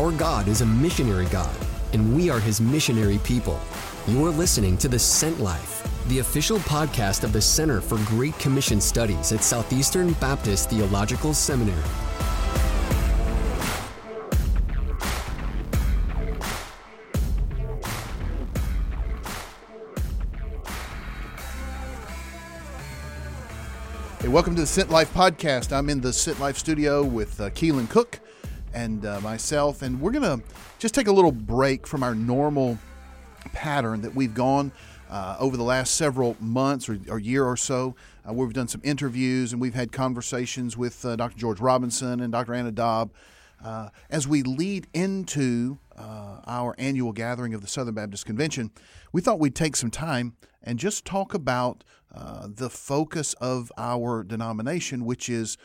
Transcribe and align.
Our 0.00 0.12
God 0.12 0.48
is 0.48 0.62
a 0.62 0.66
missionary 0.66 1.26
God, 1.26 1.54
and 1.92 2.16
we 2.16 2.30
are 2.30 2.40
his 2.40 2.58
missionary 2.58 3.18
people. 3.18 3.60
You're 4.06 4.30
listening 4.30 4.78
to 4.78 4.88
The 4.88 4.98
Sent 4.98 5.40
Life, 5.40 5.86
the 6.08 6.20
official 6.20 6.56
podcast 6.60 7.22
of 7.22 7.34
the 7.34 7.40
Center 7.42 7.82
for 7.82 7.98
Great 8.06 8.38
Commission 8.38 8.80
Studies 8.80 9.30
at 9.30 9.44
Southeastern 9.44 10.14
Baptist 10.14 10.70
Theological 10.70 11.34
Seminary. 11.34 11.76
Hey, 24.20 24.28
welcome 24.28 24.54
to 24.54 24.62
the 24.62 24.66
Sent 24.66 24.88
Life 24.88 25.12
podcast. 25.12 25.76
I'm 25.76 25.90
in 25.90 26.00
the 26.00 26.14
Sent 26.14 26.40
Life 26.40 26.56
studio 26.56 27.02
with 27.02 27.38
uh, 27.38 27.50
Keelan 27.50 27.90
Cook 27.90 28.18
and 28.74 29.04
uh, 29.04 29.20
myself, 29.20 29.82
and 29.82 30.00
we're 30.00 30.12
going 30.12 30.40
to 30.40 30.44
just 30.78 30.94
take 30.94 31.06
a 31.06 31.12
little 31.12 31.32
break 31.32 31.86
from 31.86 32.02
our 32.02 32.14
normal 32.14 32.78
pattern 33.52 34.00
that 34.02 34.14
we've 34.14 34.34
gone 34.34 34.72
uh, 35.10 35.36
over 35.38 35.56
the 35.56 35.64
last 35.64 35.96
several 35.96 36.36
months 36.40 36.88
or, 36.88 36.98
or 37.08 37.18
year 37.18 37.44
or 37.44 37.56
so. 37.56 37.94
Uh, 38.28 38.32
we've 38.32 38.52
done 38.52 38.68
some 38.68 38.80
interviews 38.84 39.52
and 39.52 39.60
we've 39.60 39.74
had 39.74 39.92
conversations 39.92 40.76
with 40.76 41.04
uh, 41.04 41.16
Dr. 41.16 41.36
George 41.36 41.60
Robinson 41.60 42.20
and 42.20 42.32
Dr. 42.32 42.54
Anna 42.54 42.70
Daub 42.70 43.10
uh, 43.62 43.90
as 44.08 44.26
we 44.26 44.42
lead 44.42 44.86
into 44.94 45.78
uh, 45.96 46.40
our 46.46 46.74
annual 46.78 47.12
gathering 47.12 47.52
of 47.52 47.60
the 47.60 47.66
Southern 47.66 47.94
Baptist 47.94 48.24
Convention, 48.24 48.70
we 49.12 49.20
thought 49.20 49.38
we'd 49.38 49.54
take 49.54 49.76
some 49.76 49.90
time 49.90 50.34
and 50.62 50.78
just 50.78 51.04
talk 51.04 51.34
about 51.34 51.84
uh, 52.14 52.48
the 52.48 52.70
focus 52.70 53.34
of 53.34 53.70
our 53.76 54.24
denomination, 54.24 55.04
which 55.04 55.28
is 55.28 55.58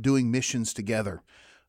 doing 0.00 0.30
missions 0.30 0.72
together. 0.72 1.22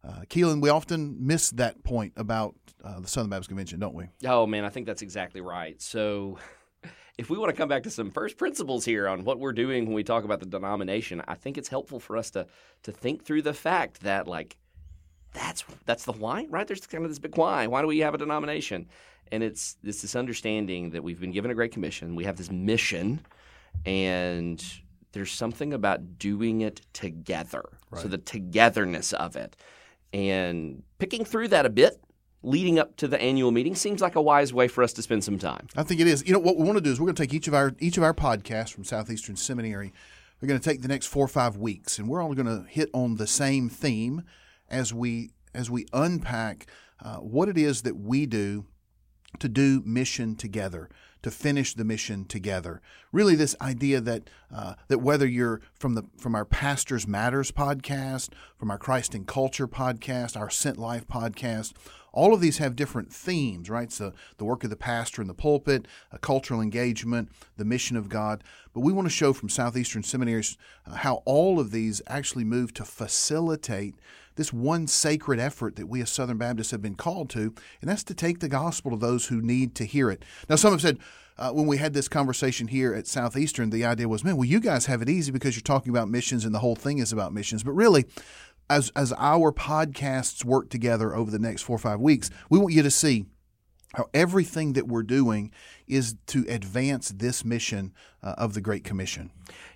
Uh, 0.03 0.21
Keelan, 0.29 0.61
we 0.61 0.69
often 0.69 1.17
miss 1.19 1.51
that 1.51 1.83
point 1.83 2.13
about 2.17 2.55
uh, 2.83 2.99
the 2.99 3.07
Southern 3.07 3.29
Baptist 3.29 3.49
Convention, 3.49 3.79
don't 3.79 3.93
we? 3.93 4.05
Oh, 4.25 4.47
man, 4.47 4.65
I 4.65 4.69
think 4.69 4.87
that's 4.87 5.01
exactly 5.01 5.41
right. 5.41 5.79
So, 5.81 6.39
if 7.17 7.29
we 7.29 7.37
want 7.37 7.51
to 7.51 7.55
come 7.55 7.69
back 7.69 7.83
to 7.83 7.91
some 7.91 8.09
first 8.09 8.37
principles 8.37 8.83
here 8.83 9.07
on 9.07 9.23
what 9.23 9.39
we're 9.39 9.53
doing 9.53 9.85
when 9.85 9.93
we 9.93 10.03
talk 10.03 10.23
about 10.23 10.39
the 10.39 10.47
denomination, 10.47 11.21
I 11.27 11.35
think 11.35 11.57
it's 11.57 11.69
helpful 11.69 11.99
for 11.99 12.17
us 12.17 12.31
to 12.31 12.47
to 12.83 12.91
think 12.91 13.23
through 13.23 13.43
the 13.43 13.53
fact 13.53 14.01
that 14.01 14.27
like 14.27 14.57
that's 15.33 15.63
that's 15.85 16.05
the 16.05 16.13
why, 16.13 16.47
right? 16.49 16.67
There's 16.67 16.85
kind 16.87 17.03
of 17.03 17.11
this 17.11 17.19
big 17.19 17.37
why. 17.37 17.67
Why 17.67 17.81
do 17.81 17.87
we 17.87 17.99
have 17.99 18.15
a 18.15 18.17
denomination? 18.17 18.87
And 19.31 19.43
it's 19.43 19.77
it's 19.83 20.01
this 20.01 20.15
understanding 20.15 20.89
that 20.91 21.03
we've 21.03 21.19
been 21.19 21.31
given 21.31 21.51
a 21.51 21.55
great 21.55 21.71
commission. 21.71 22.15
We 22.15 22.23
have 22.25 22.37
this 22.37 22.51
mission, 22.51 23.21
and 23.85 24.63
there's 25.11 25.31
something 25.31 25.73
about 25.73 26.17
doing 26.17 26.61
it 26.61 26.81
together. 26.93 27.63
So 28.01 28.07
the 28.07 28.17
togetherness 28.17 29.11
of 29.13 29.35
it, 29.35 29.57
and 30.13 30.83
picking 30.99 31.25
through 31.25 31.49
that 31.49 31.65
a 31.65 31.69
bit, 31.69 32.01
leading 32.43 32.79
up 32.79 32.95
to 32.97 33.07
the 33.07 33.21
annual 33.21 33.51
meeting, 33.51 33.75
seems 33.75 34.01
like 34.01 34.15
a 34.15 34.21
wise 34.21 34.53
way 34.53 34.67
for 34.67 34.83
us 34.83 34.93
to 34.93 35.01
spend 35.01 35.23
some 35.23 35.37
time. 35.37 35.67
I 35.75 35.83
think 35.83 36.01
it 36.01 36.07
is. 36.07 36.25
You 36.25 36.33
know 36.33 36.39
what 36.39 36.57
we 36.57 36.63
want 36.63 36.77
to 36.77 36.83
do 36.83 36.91
is 36.91 36.99
we're 36.99 37.07
going 37.07 37.15
to 37.15 37.23
take 37.23 37.33
each 37.33 37.47
of 37.47 37.53
our 37.53 37.73
each 37.79 37.97
of 37.97 38.03
our 38.03 38.13
podcasts 38.13 38.73
from 38.73 38.83
Southeastern 38.83 39.35
Seminary. 39.35 39.93
We're 40.41 40.47
going 40.47 40.59
to 40.59 40.69
take 40.69 40.81
the 40.81 40.87
next 40.87 41.05
four 41.05 41.23
or 41.23 41.29
five 41.29 41.57
weeks, 41.57 41.99
and 41.99 42.07
we're 42.09 42.21
all 42.21 42.33
going 42.33 42.47
to 42.47 42.67
hit 42.67 42.89
on 42.93 43.17
the 43.17 43.27
same 43.27 43.69
theme 43.69 44.23
as 44.69 44.93
we 44.93 45.31
as 45.53 45.69
we 45.69 45.85
unpack 45.93 46.67
uh, 47.03 47.17
what 47.17 47.49
it 47.49 47.57
is 47.57 47.83
that 47.83 47.97
we 47.97 48.25
do 48.25 48.65
to 49.39 49.49
do 49.49 49.81
mission 49.85 50.35
together, 50.35 50.89
to 51.23 51.31
finish 51.31 51.73
the 51.73 51.83
mission 51.83 52.25
together. 52.25 52.81
Really, 53.11 53.35
this 53.35 53.55
idea 53.61 54.01
that 54.01 54.29
uh, 54.53 54.75
that 54.87 54.99
whether 54.99 55.27
you're 55.27 55.61
from 55.73 55.95
the 55.95 56.03
from 56.17 56.35
our 56.35 56.45
Pastors 56.45 57.07
Matters 57.07 57.51
podcast, 57.51 58.29
from 58.57 58.71
our 58.71 58.77
Christ 58.77 59.13
and 59.13 59.27
Culture 59.27 59.67
podcast, 59.67 60.39
our 60.39 60.49
Sent 60.49 60.77
Life 60.77 61.07
podcast, 61.07 61.73
all 62.13 62.33
of 62.33 62.41
these 62.41 62.57
have 62.57 62.75
different 62.75 63.11
themes, 63.11 63.69
right? 63.69 63.91
So 63.91 64.13
the 64.37 64.45
work 64.45 64.63
of 64.63 64.69
the 64.69 64.75
pastor 64.75 65.21
in 65.21 65.27
the 65.27 65.33
pulpit, 65.33 65.87
a 66.11 66.17
cultural 66.17 66.61
engagement, 66.61 67.29
the 67.57 67.65
mission 67.65 67.95
of 67.95 68.09
God. 68.09 68.43
But 68.73 68.81
we 68.81 68.93
want 68.93 69.07
to 69.07 69.13
show 69.13 69.33
from 69.33 69.49
Southeastern 69.49 70.03
Seminaries 70.03 70.57
uh, 70.85 70.95
how 70.95 71.21
all 71.25 71.59
of 71.59 71.71
these 71.71 72.01
actually 72.07 72.43
move 72.43 72.73
to 72.75 72.85
facilitate 72.85 73.95
this 74.41 74.51
one 74.51 74.87
sacred 74.87 75.39
effort 75.39 75.75
that 75.75 75.85
we 75.85 76.01
as 76.01 76.09
Southern 76.09 76.39
Baptists 76.39 76.71
have 76.71 76.81
been 76.81 76.95
called 76.95 77.29
to, 77.29 77.53
and 77.79 77.87
that's 77.87 78.03
to 78.05 78.15
take 78.15 78.39
the 78.39 78.49
gospel 78.49 78.89
to 78.89 78.97
those 78.97 79.27
who 79.27 79.39
need 79.39 79.75
to 79.75 79.85
hear 79.85 80.09
it. 80.09 80.25
Now, 80.49 80.55
some 80.55 80.71
have 80.71 80.81
said, 80.81 80.97
uh, 81.37 81.51
when 81.51 81.67
we 81.67 81.77
had 81.77 81.93
this 81.93 82.07
conversation 82.07 82.67
here 82.67 82.91
at 82.91 83.05
Southeastern, 83.05 83.69
the 83.69 83.85
idea 83.85 84.09
was, 84.09 84.23
man, 84.23 84.37
well, 84.37 84.45
you 84.45 84.59
guys 84.59 84.87
have 84.87 85.03
it 85.03 85.09
easy 85.09 85.31
because 85.31 85.55
you're 85.55 85.61
talking 85.61 85.91
about 85.91 86.09
missions 86.09 86.43
and 86.43 86.55
the 86.55 86.59
whole 86.59 86.75
thing 86.75 86.97
is 86.97 87.13
about 87.13 87.33
missions. 87.33 87.63
But 87.63 87.73
really, 87.73 88.05
as, 88.67 88.91
as 88.95 89.13
our 89.15 89.51
podcasts 89.51 90.43
work 90.43 90.71
together 90.71 91.15
over 91.15 91.29
the 91.29 91.37
next 91.37 91.61
four 91.61 91.75
or 91.75 91.79
five 91.79 91.99
weeks, 91.99 92.31
we 92.49 92.57
want 92.57 92.73
you 92.73 92.81
to 92.81 92.89
see 92.89 93.25
how 93.93 94.09
everything 94.11 94.73
that 94.73 94.87
we're 94.87 95.03
doing 95.03 95.51
is 95.87 96.15
to 96.25 96.45
advance 96.47 97.09
this 97.09 97.45
mission 97.45 97.93
uh, 98.23 98.33
of 98.39 98.55
the 98.55 98.61
Great 98.61 98.83
Commission. 98.83 99.29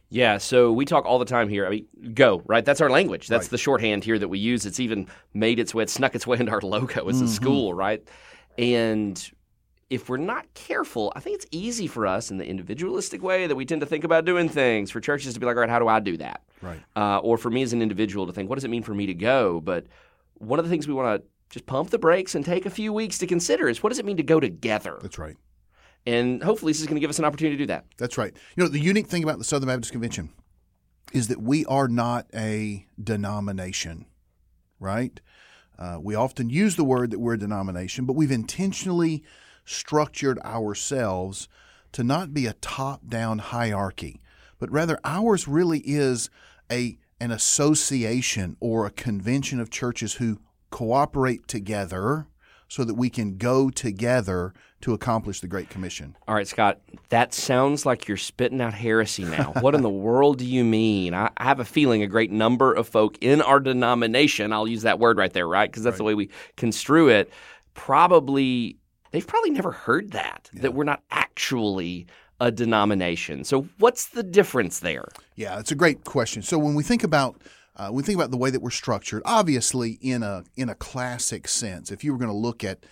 Yeah, 0.10 0.38
so 0.38 0.72
we 0.72 0.86
talk 0.86 1.06
all 1.06 1.20
the 1.20 1.26
time 1.26 1.50
here. 1.50 1.66
I 1.66 1.70
mean, 1.70 1.88
go, 2.14 2.42
right? 2.46 2.64
That's 2.64 2.80
our 2.82 2.90
language. 2.90 3.28
That's 3.28 3.46
Right. 3.46 3.52
the 3.52 3.58
shorthand 3.58 4.04
here 4.04 4.20
that 4.20 4.28
we 4.28 4.40
use. 4.40 4.66
It's 4.66 4.80
even 4.80 5.08
made 5.34 5.60
its 5.60 5.74
way, 5.74 5.84
it 5.84 5.90
snuck 5.90 6.16
its 6.16 6.28
way 6.28 6.38
into 6.40 6.52
our 6.52 6.62
logo 6.62 7.08
as 7.10 7.22
a 7.22 7.28
school, 7.28 7.74
right? 7.74 8.04
And 8.58 9.32
if 9.90 10.10
we're 10.10 10.18
not 10.18 10.52
careful, 10.54 11.12
I 11.16 11.20
think 11.20 11.36
it's 11.36 11.48
easy 11.52 11.88
for 11.88 12.08
us 12.08 12.32
in 12.32 12.38
the 12.38 12.46
individualistic 12.46 13.22
way 13.22 13.48
that 13.48 13.56
we 13.56 13.66
tend 13.66 13.82
to 13.82 13.88
think 13.88 14.04
about 14.04 14.26
doing 14.26 14.48
things 14.50 14.90
for 14.92 15.00
churches 15.00 15.34
to 15.34 15.40
be 15.40 15.46
like, 15.46 15.56
all 15.56 15.62
right, 15.62 15.70
how 15.70 15.80
do 15.80 15.88
I 15.88 16.00
do 16.00 16.18
that? 16.18 16.42
Right. 16.62 16.80
Uh, 16.96 17.20
or 17.20 17.38
for 17.38 17.50
me 17.50 17.62
as 17.62 17.74
an 17.74 17.82
individual 17.82 18.26
to 18.28 18.34
think, 18.34 18.50
what 18.50 18.56
does 18.56 18.64
it 18.64 18.70
mean 18.70 18.84
for 18.84 18.94
me 18.94 19.06
to 19.08 19.14
go? 19.14 19.60
But 19.60 19.86
one 20.36 20.60
of 20.60 20.66
the 20.66 20.70
things 20.72 20.88
we 20.88 20.94
want 20.94 21.22
to 21.22 21.28
just 21.50 21.66
pump 21.66 21.90
the 21.92 22.00
brakes 22.00 22.36
and 22.36 22.44
take 22.44 22.66
a 22.66 22.70
few 22.70 22.92
weeks 22.94 23.18
to 23.20 23.28
consider 23.28 23.68
is 23.70 23.84
what 23.84 23.90
does 23.90 24.00
it 24.00 24.06
mean 24.06 24.18
to 24.18 24.24
go 24.24 24.40
together? 24.40 24.98
That's 25.02 25.20
right. 25.20 25.36
And 26.06 26.44
hopefully, 26.44 26.72
this 26.72 26.82
is 26.82 26.88
going 26.88 26.96
to 26.96 27.02
give 27.02 27.10
us 27.10 27.20
an 27.20 27.26
opportunity 27.26 27.58
to 27.58 27.64
do 27.64 27.68
that. 27.68 27.86
That's 27.98 28.18
right. 28.18 28.36
You 28.56 28.64
know, 28.64 28.70
the 28.70 28.80
unique 28.80 29.08
thing 29.08 29.24
about 29.24 29.40
the 29.40 29.44
Southern 29.44 29.70
Baptist 29.70 29.92
Convention 29.92 30.30
is 31.14 31.28
that 31.30 31.42
we 31.42 31.66
are 31.66 31.88
not 31.88 32.28
a 32.34 32.86
denomination, 33.02 34.06
right? 34.80 35.20
Uh, 35.78 35.98
we 36.02 36.16
often 36.16 36.50
use 36.50 36.76
the 36.76 36.84
word 36.84 37.12
that 37.12 37.20
we're 37.20 37.34
a 37.34 37.40
denomination, 37.40 38.06
but 38.06 38.14
we've 38.14 38.32
intentionally 38.32 39.24
structured 39.66 40.40
ourselves 40.40 41.48
to 41.92 42.04
not 42.04 42.34
be 42.34 42.46
a 42.46 42.54
top 42.54 43.08
down 43.08 43.40
hierarchy, 43.40 44.22
but 44.60 44.72
rather 44.72 45.00
ours 45.04 45.48
really 45.48 45.80
is 45.80 46.30
a 46.72 46.98
an 47.22 47.32
association 47.32 48.58
or 48.60 48.86
a 48.86 48.92
convention 48.92 49.62
of 49.62 49.70
churches 49.70 50.16
who 50.16 50.38
cooperate 50.70 51.48
together 51.48 52.28
so 52.68 52.84
that 52.84 52.96
we 52.96 53.10
can 53.10 53.38
go 53.38 53.70
together 53.70 54.54
to 54.82 54.94
accomplish 54.94 55.40
the 55.40 55.48
Great 55.48 55.70
Commission. 55.70 56.16
All 56.28 56.36
right, 56.36 56.48
Scott, 56.48 56.80
that 57.10 57.34
sounds 57.34 57.86
like 57.86 58.08
you're 58.08 58.18
spitting 58.18 58.62
out 58.62 58.74
heresy 58.74 59.24
now. 59.24 59.54
what 59.62 59.76
in 59.76 59.82
the 59.82 59.90
world 60.08 60.40
do 60.40 60.46
you 60.46 60.64
mean? 60.64 61.14
I, 61.14 61.30
I 61.38 61.44
have 61.44 61.60
a 61.60 61.66
feeling 61.66 62.04
a 62.04 62.08
great 62.08 62.32
number 62.32 62.74
of 62.74 62.88
folk 62.88 63.18
in 63.22 63.42
our 63.42 63.60
denomination, 63.60 64.54
I'll 64.54 64.68
use 64.68 64.84
that 64.84 65.00
word 65.00 65.18
right 65.18 65.34
there, 65.34 65.48
right? 65.48 65.70
Because 65.70 65.84
that's 65.84 65.98
the 65.98 66.04
way 66.04 66.14
we 66.14 66.30
construe 66.56 67.10
it, 67.10 67.32
probably, 67.74 68.78
they've 69.12 69.26
probably 69.26 69.52
never 69.52 69.72
heard 69.72 70.12
that, 70.12 70.50
that 70.54 70.74
we're 70.74 70.84
not 70.84 71.02
actually 71.12 72.08
a 72.40 72.52
denomination. 72.52 73.44
So 73.44 73.68
what's 73.80 74.08
the 74.08 74.24
difference 74.24 74.80
there? 74.80 75.08
Yeah, 75.36 75.60
it's 75.60 75.72
a 75.72 75.76
great 75.76 76.04
question. 76.04 76.42
So 76.42 76.58
when 76.58 76.76
we 76.76 76.84
think 76.84 77.04
about 77.04 77.42
uh, 77.76 77.88
when 77.88 77.98
we 77.98 78.04
think 78.04 78.18
about 78.18 78.32
the 78.32 78.38
way 78.38 78.50
that 78.50 78.62
we're 78.62 78.70
structured, 78.70 79.22
obviously 79.26 79.98
in 80.02 80.24
a 80.24 80.44
in 80.56 80.70
a 80.70 80.76
classic 80.76 81.48
sense, 81.48 81.92
if 81.92 82.04
you 82.04 82.12
were 82.12 82.18
going 82.18 82.32
to 82.32 82.38
look 82.38 82.64
at 82.64 82.86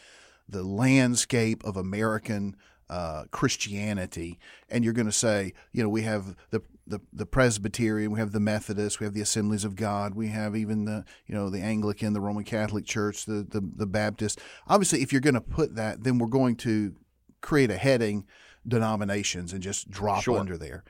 the 0.47 0.63
landscape 0.63 1.63
of 1.63 1.77
American 1.77 2.55
uh, 2.89 3.23
Christianity, 3.31 4.39
and 4.69 4.83
you're 4.83 4.93
going 4.93 5.05
to 5.07 5.11
say, 5.11 5.53
you 5.71 5.81
know, 5.81 5.89
we 5.89 6.01
have 6.03 6.35
the 6.49 6.61
the, 6.85 6.99
the 7.13 7.25
Presbyterian, 7.25 8.11
we 8.11 8.19
have 8.19 8.33
the 8.33 8.41
Methodist, 8.41 8.99
we 8.99 9.05
have 9.05 9.13
the 9.13 9.21
Assemblies 9.21 9.63
of 9.63 9.77
God, 9.77 10.15
we 10.15 10.27
have 10.27 10.53
even 10.55 10.83
the 10.83 11.05
you 11.25 11.33
know 11.33 11.49
the 11.49 11.61
Anglican, 11.61 12.13
the 12.13 12.21
Roman 12.21 12.43
Catholic 12.43 12.85
Church, 12.85 13.25
the 13.25 13.45
the, 13.49 13.61
the 13.75 13.87
Baptist. 13.87 14.39
Obviously, 14.67 15.01
if 15.01 15.11
you're 15.11 15.21
going 15.21 15.33
to 15.33 15.41
put 15.41 15.75
that, 15.75 16.03
then 16.03 16.17
we're 16.17 16.27
going 16.27 16.57
to 16.57 16.93
create 17.41 17.71
a 17.71 17.77
heading 17.77 18.25
denominations 18.67 19.53
and 19.53 19.61
just 19.61 19.89
drop 19.89 20.23
Sure. 20.23 20.39
under 20.39 20.57
there. 20.57 20.83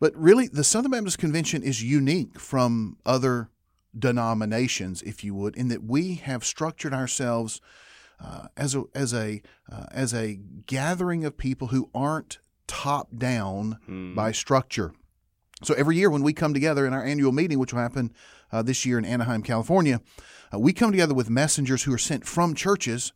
But 0.00 0.16
really, 0.16 0.48
the 0.48 0.64
Southern 0.64 0.92
Baptist 0.92 1.18
Convention 1.18 1.62
is 1.62 1.82
unique 1.82 2.40
from 2.40 2.96
other 3.04 3.50
denominations, 3.96 5.02
if 5.02 5.22
you 5.22 5.34
would, 5.34 5.54
in 5.56 5.68
that 5.68 5.84
we 5.84 6.14
have 6.14 6.44
structured 6.44 6.94
ourselves 6.94 7.60
uh, 8.18 8.48
as 8.56 8.74
a 8.74 8.84
as 8.94 9.14
a 9.14 9.42
uh, 9.70 9.86
as 9.90 10.14
a 10.14 10.40
gathering 10.66 11.24
of 11.24 11.36
people 11.36 11.68
who 11.68 11.90
aren't 11.94 12.38
top 12.66 13.08
down 13.16 13.78
by 14.14 14.32
structure. 14.32 14.92
So 15.62 15.74
every 15.74 15.96
year 15.96 16.08
when 16.08 16.22
we 16.22 16.32
come 16.32 16.54
together 16.54 16.86
in 16.86 16.94
our 16.94 17.04
annual 17.04 17.32
meeting, 17.32 17.58
which 17.58 17.72
will 17.72 17.80
happen 17.80 18.12
uh, 18.50 18.62
this 18.62 18.86
year 18.86 18.96
in 18.96 19.04
Anaheim, 19.04 19.42
California, 19.42 20.00
uh, 20.54 20.58
we 20.58 20.72
come 20.72 20.90
together 20.90 21.12
with 21.12 21.28
messengers 21.28 21.82
who 21.82 21.92
are 21.92 21.98
sent 21.98 22.26
from 22.26 22.54
churches, 22.54 23.12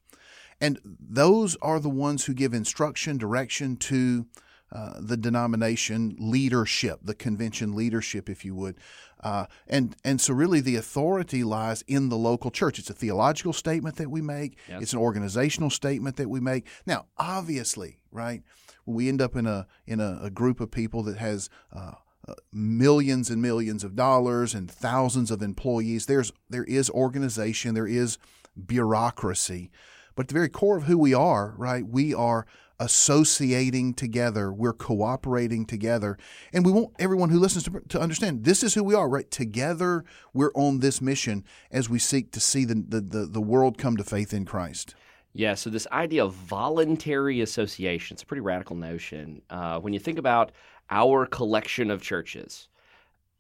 and 0.61 0.79
those 0.85 1.57
are 1.63 1.81
the 1.81 1.89
ones 1.89 2.27
who 2.27 2.35
give 2.35 2.53
instruction, 2.53 3.17
direction 3.17 3.77
to 3.77 4.27
uh, 4.75 4.95
the 4.99 5.17
denomination 5.17 6.17
leadership, 6.19 6.99
the 7.03 7.15
convention 7.15 7.77
leadership, 7.77 8.29
if 8.29 8.45
you 8.45 8.57
would. 8.57 8.77
Uh, 9.23 9.47
and 9.69 9.95
and 10.05 10.21
so 10.21 10.35
really 10.35 10.61
the 10.61 10.75
authority 10.75 11.45
lies 11.45 11.83
in 11.87 12.09
the 12.09 12.17
local 12.17 12.51
church. 12.51 12.81
It's 12.81 12.91
a 12.91 12.95
theological 12.95 13.53
statement 13.53 13.97
that 13.97 14.11
we 14.11 14.21
make. 14.21 14.59
Yes. 14.69 14.83
It's 14.83 14.93
an 14.93 14.99
organizational 14.99 15.71
statement 15.71 16.17
that 16.17 16.29
we 16.29 16.41
make. 16.41 16.67
Now, 16.87 17.07
obviously, 17.17 18.01
right, 18.11 18.43
when 18.85 18.97
we 18.97 19.09
end 19.09 19.23
up 19.23 19.37
in 19.37 19.47
a 19.47 19.69
in 19.87 20.01
a, 20.01 20.19
a 20.23 20.31
group 20.31 20.61
of 20.61 20.73
people 20.73 21.05
that 21.05 21.19
has 21.19 21.49
uh, 21.73 21.93
uh, 22.27 22.35
millions 22.53 23.31
and 23.31 23.41
millions 23.41 23.85
of 23.85 23.95
dollars 23.95 24.55
and 24.55 24.69
thousands 24.69 25.31
of 25.31 25.41
employees, 25.41 26.07
there's 26.07 26.33
there 26.51 26.65
is 26.65 26.91
organization, 26.91 27.75
there 27.75 27.87
is 27.87 28.19
bureaucracy. 28.67 29.71
But 30.17 30.25
at 30.25 30.29
the 30.29 30.35
very 30.35 30.49
core 30.49 30.77
of 30.77 30.85
who 30.85 30.99
we 30.99 31.15
are, 31.15 31.55
right, 31.57 31.87
we 31.87 32.15
are 32.15 32.47
associating 32.79 33.95
together. 33.95 34.53
We're 34.53 34.73
cooperating 34.73 35.67
together. 35.67 36.19
And 36.53 36.65
we 36.65 36.73
want 36.73 36.95
everyone 36.99 37.31
who 37.31 37.39
listens 37.39 37.65
to, 37.65 37.83
to 37.89 38.01
understand 38.01 38.45
this 38.45 38.63
is 38.63 38.75
who 38.75 38.85
we 38.85 38.95
are, 38.95 39.09
right? 39.09 39.31
Together, 39.31 40.05
we're 40.33 40.53
on 40.55 40.81
this 40.81 41.01
mission 41.01 41.45
as 41.71 41.89
we 41.89 41.99
seek 41.99 42.33
to 42.33 42.41
see 42.41 42.65
the, 42.65 42.75
the, 42.75 43.01
the, 43.01 43.27
the 43.27 43.41
world 43.41 43.79
come 43.79 43.97
to 43.97 44.05
faith 44.05 44.33
in 44.33 44.45
Christ. 44.45 44.95
Yeah, 45.33 45.55
so 45.55 45.69
this 45.69 45.89
idea 45.91 46.25
of 46.25 46.33
voluntary 46.33 47.41
association, 47.41 48.15
it's 48.15 48.23
a 48.23 48.27
pretty 48.27 48.41
radical 48.41 48.77
notion. 48.77 49.43
Uh, 49.51 49.81
when 49.81 49.93
you 49.93 49.99
think 49.99 50.19
about 50.19 50.53
our 50.91 51.27
collection 51.27 51.91
of 51.91 52.03
churches, 52.03 52.69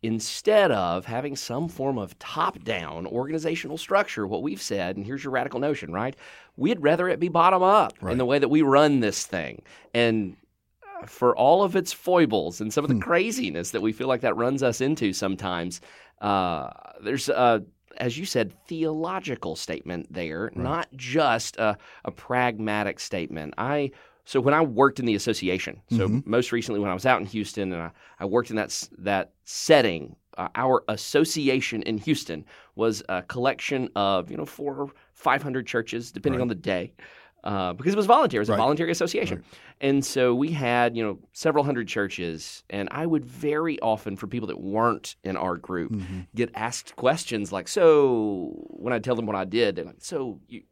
instead 0.04 0.70
of 0.70 1.06
having 1.06 1.34
some 1.34 1.66
form 1.66 1.96
of 1.96 2.16
top 2.18 2.62
down 2.62 3.06
organizational 3.06 3.78
structure, 3.78 4.26
what 4.26 4.42
we've 4.42 4.60
said, 4.60 4.96
and 4.96 5.06
here's 5.06 5.24
your 5.24 5.32
radical 5.32 5.58
notion, 5.58 5.94
right? 5.94 6.14
We'd 6.58 6.82
rather 6.82 7.08
it 7.08 7.18
be 7.18 7.30
bottom 7.30 7.62
up 7.62 7.94
right. 8.02 8.12
in 8.12 8.18
the 8.18 8.26
way 8.26 8.38
that 8.38 8.50
we 8.50 8.60
run 8.60 9.00
this 9.00 9.24
thing. 9.24 9.62
And 9.94 10.36
uh, 11.02 11.06
for 11.06 11.34
all 11.34 11.62
of 11.62 11.74
its 11.74 11.94
foibles 11.94 12.60
and 12.60 12.70
some 12.70 12.84
of 12.84 12.88
the 12.88 12.96
hmm. 12.96 13.00
craziness 13.00 13.70
that 13.70 13.80
we 13.80 13.94
feel 13.94 14.06
like 14.06 14.20
that 14.20 14.36
runs 14.36 14.62
us 14.62 14.82
into 14.82 15.14
sometimes, 15.14 15.80
uh, 16.20 16.68
there's 17.02 17.30
a, 17.30 17.64
as 17.96 18.18
you 18.18 18.26
said, 18.26 18.52
theological 18.66 19.56
statement 19.56 20.12
there, 20.12 20.52
right. 20.54 20.56
not 20.56 20.88
just 20.96 21.56
a, 21.56 21.78
a 22.04 22.10
pragmatic 22.10 23.00
statement. 23.00 23.54
I 23.56 23.90
so 24.24 24.40
when 24.40 24.54
I 24.54 24.62
worked 24.62 24.98
in 24.98 25.06
the 25.06 25.14
association, 25.14 25.80
so 25.90 26.08
mm-hmm. 26.08 26.30
most 26.30 26.50
recently 26.52 26.80
when 26.80 26.90
I 26.90 26.94
was 26.94 27.04
out 27.04 27.20
in 27.20 27.26
Houston 27.26 27.72
and 27.72 27.82
I, 27.82 27.90
I 28.18 28.24
worked 28.24 28.50
in 28.50 28.56
that 28.56 28.88
that 28.98 29.32
setting, 29.44 30.16
uh, 30.38 30.48
our 30.54 30.82
association 30.88 31.82
in 31.82 31.98
Houston 31.98 32.44
was 32.74 33.02
a 33.08 33.22
collection 33.22 33.90
of 33.96 34.30
you 34.30 34.36
know 34.36 34.46
four 34.46 34.74
or 34.74 34.90
five 35.12 35.42
hundred 35.42 35.66
churches, 35.66 36.10
depending 36.10 36.38
right. 36.38 36.44
on 36.44 36.48
the 36.48 36.54
day. 36.54 36.92
Uh, 37.44 37.74
because 37.74 37.92
it 37.92 37.96
was 37.96 38.06
voluntary. 38.06 38.38
It 38.38 38.40
was 38.40 38.48
right. 38.48 38.54
a 38.54 38.58
voluntary 38.58 38.90
association. 38.90 39.36
Right. 39.36 39.46
And 39.82 40.02
so 40.02 40.34
we 40.34 40.50
had, 40.50 40.96
you 40.96 41.02
know, 41.04 41.18
several 41.34 41.62
hundred 41.62 41.88
churches. 41.88 42.64
And 42.70 42.88
I 42.90 43.04
would 43.04 43.22
very 43.22 43.78
often, 43.80 44.16
for 44.16 44.26
people 44.26 44.48
that 44.48 44.62
weren't 44.62 45.16
in 45.24 45.36
our 45.36 45.58
group, 45.58 45.92
mm-hmm. 45.92 46.20
get 46.34 46.50
asked 46.54 46.96
questions 46.96 47.52
like, 47.52 47.68
so 47.68 48.54
when 48.70 48.94
I 48.94 48.98
tell 48.98 49.14
them 49.14 49.26
what 49.26 49.36
I 49.36 49.44
did, 49.44 49.76
they're 49.76 49.84
like, 49.84 49.96
so 49.98 50.40
you, 50.48 50.62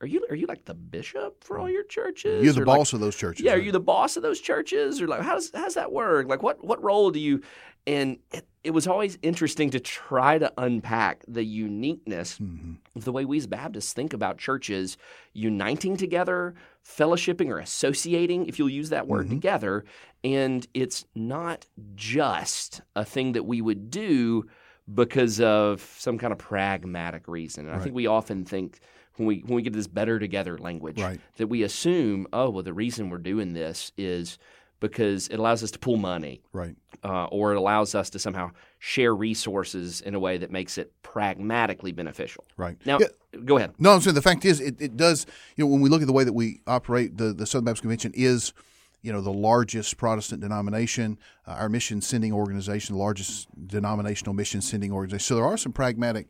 are 0.00 0.06
you 0.06 0.24
are 0.30 0.36
you 0.36 0.46
like 0.46 0.64
the 0.64 0.74
bishop 0.74 1.44
for 1.44 1.58
all 1.58 1.68
your 1.68 1.84
churches? 1.84 2.42
You're 2.42 2.54
the 2.54 2.62
or 2.62 2.64
boss 2.64 2.92
like, 2.92 2.94
of 2.94 3.00
those 3.00 3.16
churches. 3.16 3.44
Yeah, 3.44 3.52
right? 3.52 3.60
are 3.60 3.62
you 3.62 3.72
the 3.72 3.80
boss 3.80 4.16
of 4.16 4.22
those 4.22 4.40
churches, 4.40 5.00
or 5.00 5.06
like 5.06 5.20
how 5.20 5.34
does 5.34 5.50
how 5.52 5.64
does 5.64 5.74
that 5.74 5.92
work? 5.92 6.28
Like 6.28 6.42
what 6.42 6.64
what 6.64 6.82
role 6.82 7.10
do 7.10 7.20
you? 7.20 7.42
And 7.86 8.18
it, 8.32 8.46
it 8.62 8.70
was 8.72 8.86
always 8.86 9.18
interesting 9.22 9.70
to 9.70 9.80
try 9.80 10.38
to 10.38 10.52
unpack 10.58 11.24
the 11.26 11.44
uniqueness 11.44 12.38
mm-hmm. 12.38 12.74
of 12.94 13.04
the 13.04 13.12
way 13.12 13.24
we 13.24 13.38
as 13.38 13.46
Baptists 13.46 13.92
think 13.92 14.12
about 14.12 14.38
churches 14.38 14.98
uniting 15.32 15.96
together, 15.96 16.54
fellowshipping 16.86 17.48
or 17.48 17.58
associating, 17.58 18.46
if 18.46 18.58
you'll 18.58 18.68
use 18.68 18.90
that 18.90 19.08
word, 19.08 19.26
mm-hmm. 19.26 19.36
together. 19.36 19.84
And 20.22 20.66
it's 20.74 21.06
not 21.14 21.66
just 21.94 22.82
a 22.94 23.04
thing 23.04 23.32
that 23.32 23.46
we 23.46 23.62
would 23.62 23.90
do 23.90 24.46
because 24.94 25.40
of 25.40 25.80
some 25.98 26.18
kind 26.18 26.32
of 26.32 26.38
pragmatic 26.38 27.28
reason. 27.28 27.64
And 27.64 27.72
right. 27.72 27.80
I 27.80 27.82
think 27.82 27.94
we 27.94 28.06
often 28.06 28.44
think 28.44 28.80
when 29.16 29.26
we 29.26 29.38
when 29.46 29.56
we 29.56 29.62
get 29.62 29.72
this 29.72 29.86
better 29.86 30.18
together 30.18 30.58
language 30.58 31.00
right. 31.00 31.20
that 31.36 31.48
we 31.48 31.62
assume, 31.62 32.26
oh 32.32 32.50
well, 32.50 32.62
the 32.62 32.72
reason 32.72 33.10
we're 33.10 33.18
doing 33.18 33.52
this 33.52 33.92
is 33.96 34.38
because 34.80 35.28
it 35.28 35.38
allows 35.38 35.62
us 35.62 35.70
to 35.70 35.78
pool 35.78 35.98
money, 35.98 36.40
right? 36.52 36.74
Uh, 37.04 37.26
or 37.26 37.52
it 37.52 37.56
allows 37.56 37.94
us 37.94 38.10
to 38.10 38.18
somehow 38.18 38.50
share 38.78 39.14
resources 39.14 40.00
in 40.00 40.14
a 40.14 40.18
way 40.18 40.38
that 40.38 40.50
makes 40.50 40.78
it 40.78 40.92
pragmatically 41.02 41.92
beneficial. 41.92 42.44
Right. 42.56 42.78
Now, 42.86 42.98
yeah. 42.98 43.08
go 43.44 43.58
ahead. 43.58 43.74
No, 43.78 43.92
I'm 43.92 44.00
saying 44.00 44.14
the 44.14 44.22
fact 44.22 44.44
is, 44.44 44.60
it, 44.60 44.80
it 44.80 44.96
does. 44.96 45.26
You 45.56 45.64
know, 45.64 45.70
when 45.70 45.82
we 45.82 45.90
look 45.90 46.00
at 46.00 46.06
the 46.06 46.12
way 46.12 46.24
that 46.24 46.32
we 46.32 46.60
operate, 46.66 47.18
the 47.18 47.32
the 47.32 47.46
Southern 47.46 47.66
Baptist 47.66 47.82
Convention 47.82 48.12
is 48.14 48.52
you 49.02 49.12
know 49.12 49.20
the 49.20 49.32
largest 49.32 49.96
Protestant 49.96 50.40
denomination, 50.40 51.18
uh, 51.46 51.52
our 51.52 51.68
mission 51.68 52.00
sending 52.00 52.32
organization, 52.32 52.94
the 52.94 53.02
largest 53.02 53.48
denominational 53.66 54.34
mission 54.34 54.60
sending 54.60 54.92
organization. 54.92 55.26
So 55.26 55.36
there 55.36 55.46
are 55.46 55.56
some 55.56 55.72
pragmatic 55.72 56.28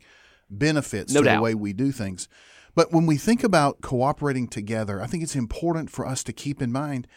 benefits 0.49 1.13
no 1.13 1.21
to 1.21 1.25
doubt. 1.25 1.35
the 1.37 1.41
way 1.41 1.55
we 1.55 1.73
do 1.73 1.91
things. 1.91 2.27
But 2.73 2.91
when 2.93 3.05
we 3.05 3.17
think 3.17 3.43
about 3.43 3.81
cooperating 3.81 4.47
together, 4.47 5.01
I 5.01 5.07
think 5.07 5.23
it's 5.23 5.35
important 5.35 5.89
for 5.89 6.05
us 6.07 6.23
to 6.23 6.33
keep 6.33 6.61
in 6.61 6.71
mind 6.71 7.07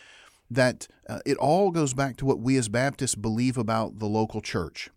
that 0.50 0.88
uh, 1.08 1.20
it 1.24 1.36
all 1.36 1.70
goes 1.70 1.94
back 1.94 2.16
to 2.16 2.26
what 2.26 2.40
we 2.40 2.56
as 2.56 2.68
Baptists 2.68 3.14
believe 3.14 3.56
about 3.56 3.98
the 3.98 4.06
local 4.06 4.40
church. 4.40 4.90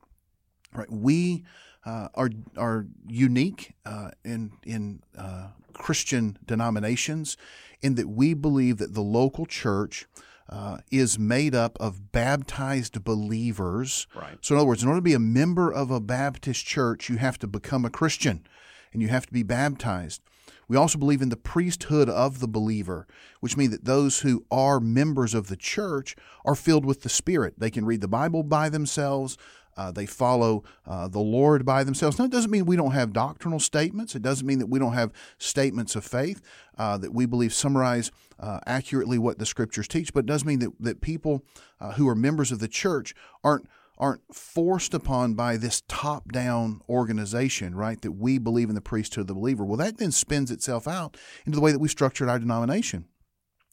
Right? 0.74 0.92
We 0.92 1.44
uh, 1.86 2.10
are 2.16 2.30
are 2.58 2.88
unique 3.08 3.74
uh, 3.86 4.12
in 4.26 4.52
in 4.66 5.02
uh, 5.18 5.50
Christian 5.74 6.38
denominations 6.46 7.38
in 7.82 7.96
that 7.96 8.10
we 8.10 8.34
believe 8.34 8.78
that 8.78 8.94
the 8.94 9.02
local 9.02 9.46
church 9.46 10.08
uh, 10.50 10.78
is 10.92 11.20
made 11.20 11.54
up 11.54 11.78
of 11.80 12.12
baptized 12.12 13.04
believers. 13.04 14.08
Right. 14.16 14.38
So, 14.42 14.56
in 14.56 14.60
other 14.60 14.68
words, 14.68 14.84
in 14.84 14.90
order 14.90 15.00
to 15.00 15.04
be 15.04 15.14
a 15.14 15.20
member 15.20 15.72
of 15.72 15.92
a 15.92 16.00
Baptist 16.00 16.66
church, 16.66 17.10
you 17.10 17.18
have 17.18 17.38
to 17.40 17.48
become 17.48 17.86
a 17.86 17.90
Christian 17.90 18.46
and 18.94 19.02
you 19.02 19.10
have 19.10 19.26
to 19.26 19.34
be 19.34 19.44
baptized. 19.44 20.22
We 20.70 20.76
also 20.76 20.98
believe 20.98 21.22
in 21.22 21.30
the 21.30 21.38
priesthood 21.38 22.10
of 22.10 22.40
the 22.40 22.48
believer, 22.48 23.08
which 23.40 23.56
means 23.56 23.72
that 23.72 23.86
those 23.86 24.20
who 24.20 24.46
are 24.52 24.80
members 24.80 25.34
of 25.34 25.48
the 25.48 25.56
church 25.56 26.16
are 26.44 26.56
filled 26.56 26.86
with 26.86 27.04
the 27.04 27.10
Spirit. 27.10 27.56
They 27.58 27.70
can 27.70 27.86
read 27.86 28.02
the 28.02 28.08
Bible 28.08 28.44
by 28.44 28.68
themselves. 28.70 29.38
Uh, 29.78 29.92
they 29.92 30.06
follow 30.06 30.64
uh, 30.86 31.08
the 31.08 31.20
Lord 31.20 31.66
by 31.66 31.84
themselves. 31.84 32.18
Now, 32.18 32.26
it 32.26 32.32
doesn't 32.32 32.52
mean 32.52 32.66
we 32.66 32.76
don't 32.76 32.92
have 32.92 33.14
doctrinal 33.14 33.60
statements. 33.60 34.16
It 34.16 34.22
doesn't 34.22 34.46
mean 34.46 34.60
that 34.60 34.68
we 34.68 34.80
don't 34.80 34.94
have 34.94 35.14
statements 35.38 35.96
of 35.96 36.04
faith 36.04 36.42
uh, 36.78 36.98
that 36.98 37.14
we 37.14 37.26
believe 37.26 37.54
summarize 37.54 38.12
uh, 38.40 38.60
accurately 38.66 39.18
what 39.18 39.40
the 39.40 39.46
Scriptures 39.46 39.88
teach. 39.88 40.14
But 40.14 40.22
it 40.22 40.26
does 40.26 40.44
mean 40.44 40.60
that, 40.60 40.72
that 40.80 41.02
people 41.02 41.44
uh, 41.80 41.94
who 41.94 42.08
are 42.10 42.16
members 42.16 42.52
of 42.52 42.60
the 42.60 42.68
church 42.68 43.14
aren't 43.44 43.68
aren't 44.00 44.22
forced 44.32 44.94
upon 44.94 45.34
by 45.34 45.58
this 45.58 45.82
top 45.88 46.32
down 46.32 46.82
organization, 46.88 47.74
right? 47.74 48.00
That 48.04 48.12
we 48.12 48.38
believe 48.38 48.70
in 48.70 48.76
the 48.76 48.82
priesthood 48.82 49.22
of 49.22 49.28
the 49.28 49.34
believer. 49.34 49.66
Well, 49.66 49.78
that 49.78 49.98
then 49.98 50.12
spins 50.12 50.52
itself 50.52 50.88
out 50.88 51.18
into 51.48 51.56
the 51.56 51.64
way 51.64 51.72
that 51.72 51.80
we 51.80 51.88
structured 51.88 52.30
our 52.30 52.38
denomination. 52.38 53.06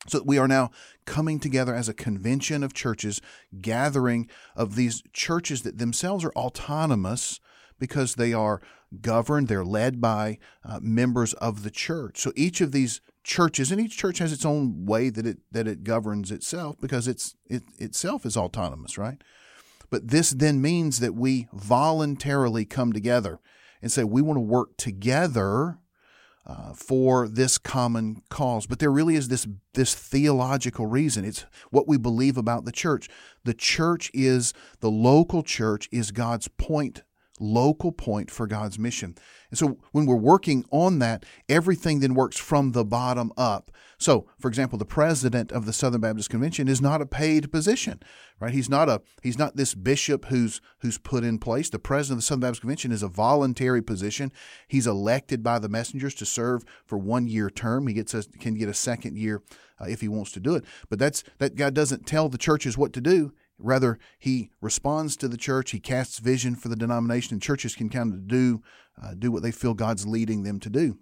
So 0.09 0.23
we 0.25 0.39
are 0.39 0.49
now 0.49 0.71
coming 1.07 1.41
together 1.41 1.75
as 1.75 1.89
a 1.89 1.95
convention 1.95 2.63
of 2.63 2.75
churches, 2.75 3.21
gathering 3.61 4.29
of 4.55 4.77
these 4.77 5.03
churches 5.13 5.63
that 5.63 5.79
themselves 5.79 6.25
are 6.25 6.33
autonomous 6.33 7.41
because 7.79 8.15
they 8.15 8.33
are 8.33 8.61
governed, 9.01 9.49
they're 9.49 9.65
led 9.65 10.01
by 10.01 10.39
uh, 10.65 10.79
members 10.81 11.33
of 11.35 11.63
the 11.63 11.71
church. 11.71 12.21
So 12.21 12.33
each 12.37 12.61
of 12.61 12.73
these 12.73 13.01
churches, 13.23 13.73
and 13.73 13.81
each 13.81 13.97
church 13.97 14.19
has 14.19 14.33
its 14.33 14.45
own 14.45 14.87
way 14.87 15.11
that 15.11 15.27
it 15.27 15.39
that 15.51 15.67
it 15.67 15.85
governs 15.85 16.31
itself 16.31 16.77
because 16.81 17.09
it's 17.09 17.35
it 17.47 17.63
itself 17.79 18.25
is 18.27 18.37
autonomous, 18.37 18.99
right? 18.99 19.23
But 19.91 20.09
this 20.09 20.31
then 20.31 20.61
means 20.61 21.01
that 21.01 21.15
we 21.15 21.49
voluntarily 21.53 22.65
come 22.65 22.93
together 22.93 23.41
and 23.81 23.91
say 23.91 24.05
we 24.05 24.23
want 24.23 24.37
to 24.37 24.43
work 24.43 24.77
together 24.77 25.79
uh, 26.47 26.73
for 26.73 27.29
this 27.29 27.59
common 27.59 28.23
cause. 28.29 28.67
But 28.67 28.79
there 28.79 28.91
really 28.91 29.17
is 29.17 29.29
this 29.29 29.47
this 29.75 29.95
theological 29.95 30.87
reason. 30.87 31.25
It's 31.25 31.47
what 31.71 31.89
we 31.89 31.97
believe 31.97 32.37
about 32.37 32.65
the 32.65 32.73
church. 32.73 33.09
The 33.45 33.55
church 33.55 34.11
is 34.15 34.53
the 34.81 34.91
local 34.91 35.43
church 35.43 35.89
is 35.91 36.11
God's 36.11 36.49
point 36.49 37.03
local 37.41 37.93
point 37.93 38.31
for 38.31 38.47
God's 38.47 38.79
mission. 38.79 39.17
And 39.51 39.59
so 39.59 39.79
when 39.93 40.07
we're 40.07 40.17
working 40.17 40.65
on 40.71 40.99
that, 41.01 41.25
everything 41.49 42.01
then 42.01 42.15
works 42.15 42.39
from 42.39 42.73
the 42.73 42.85
bottom 42.85 43.33
up. 43.37 43.71
So, 43.99 44.27
for 44.39 44.49
example, 44.49 44.79
the 44.79 44.85
president 44.85 45.53
of 45.53 45.67
the 45.67 45.73
Southern 45.73 46.01
Baptist 46.01 46.31
Convention 46.31 46.69
is 46.69 46.81
not 46.81 47.01
a 47.01 47.07
paid 47.07 47.51
position, 47.51 48.01
right? 48.41 48.53
He's 48.53 48.69
not 48.69 48.89
a 48.89 49.01
he's 49.23 49.39
not 49.39 49.57
this 49.57 49.75
bishop 49.75 50.27
who's 50.27 50.61
who's 50.81 50.99
put 50.99 51.25
in 51.25 51.39
place. 51.39 51.71
The 51.71 51.79
president 51.79 52.19
of 52.19 52.23
the 52.23 52.27
Southern 52.27 52.41
Baptist 52.41 52.61
Convention 52.61 52.93
is 52.93 53.03
a 53.03 53.09
voluntary 53.09 53.83
position. 53.83 54.33
He's 54.69 54.87
elected 54.87 55.43
by 55.43 55.59
the 55.59 55.69
messengers 55.69 56.15
to 56.17 56.27
serve 56.27 56.65
for 56.85 56.99
one 56.99 57.27
year 57.27 57.49
term. 57.49 57.87
He 57.87 57.95
gets 57.95 58.15
a, 58.15 58.25
can 58.25 58.55
get 58.55 58.69
a 58.69 58.75
second 58.75 59.17
year 59.17 59.43
uh, 59.81 59.87
if 59.87 60.01
he 60.01 60.09
wants 60.09 60.33
to 60.33 60.41
do 60.41 60.55
it. 60.55 60.65
But 60.89 60.99
that's 60.99 61.25
that 61.39 61.57
God 61.57 61.75
doesn't 61.75 62.07
tell 62.07 62.29
the 62.29 62.39
churches 62.39 62.77
what 62.77 62.93
to 62.95 63.01
do. 63.01 63.33
Rather, 63.59 63.99
he 64.19 64.51
responds 64.61 65.17
to 65.17 65.29
the 65.29 65.37
church. 65.37 65.71
He 65.71 65.81
casts 65.81 66.19
vision 66.19 66.55
for 66.55 66.69
the 66.69 66.77
denomination, 66.77 67.35
and 67.35 67.43
churches 67.43 67.75
can 67.75 67.89
kind 67.89 68.13
of 68.13 68.27
do 68.27 68.63
uh, 69.03 69.15
do 69.15 69.33
what 69.33 69.43
they 69.43 69.51
feel 69.51 69.75
God's 69.75 70.07
leading 70.07 70.43
them 70.43 70.61
to 70.61 70.71
do. 70.71 70.99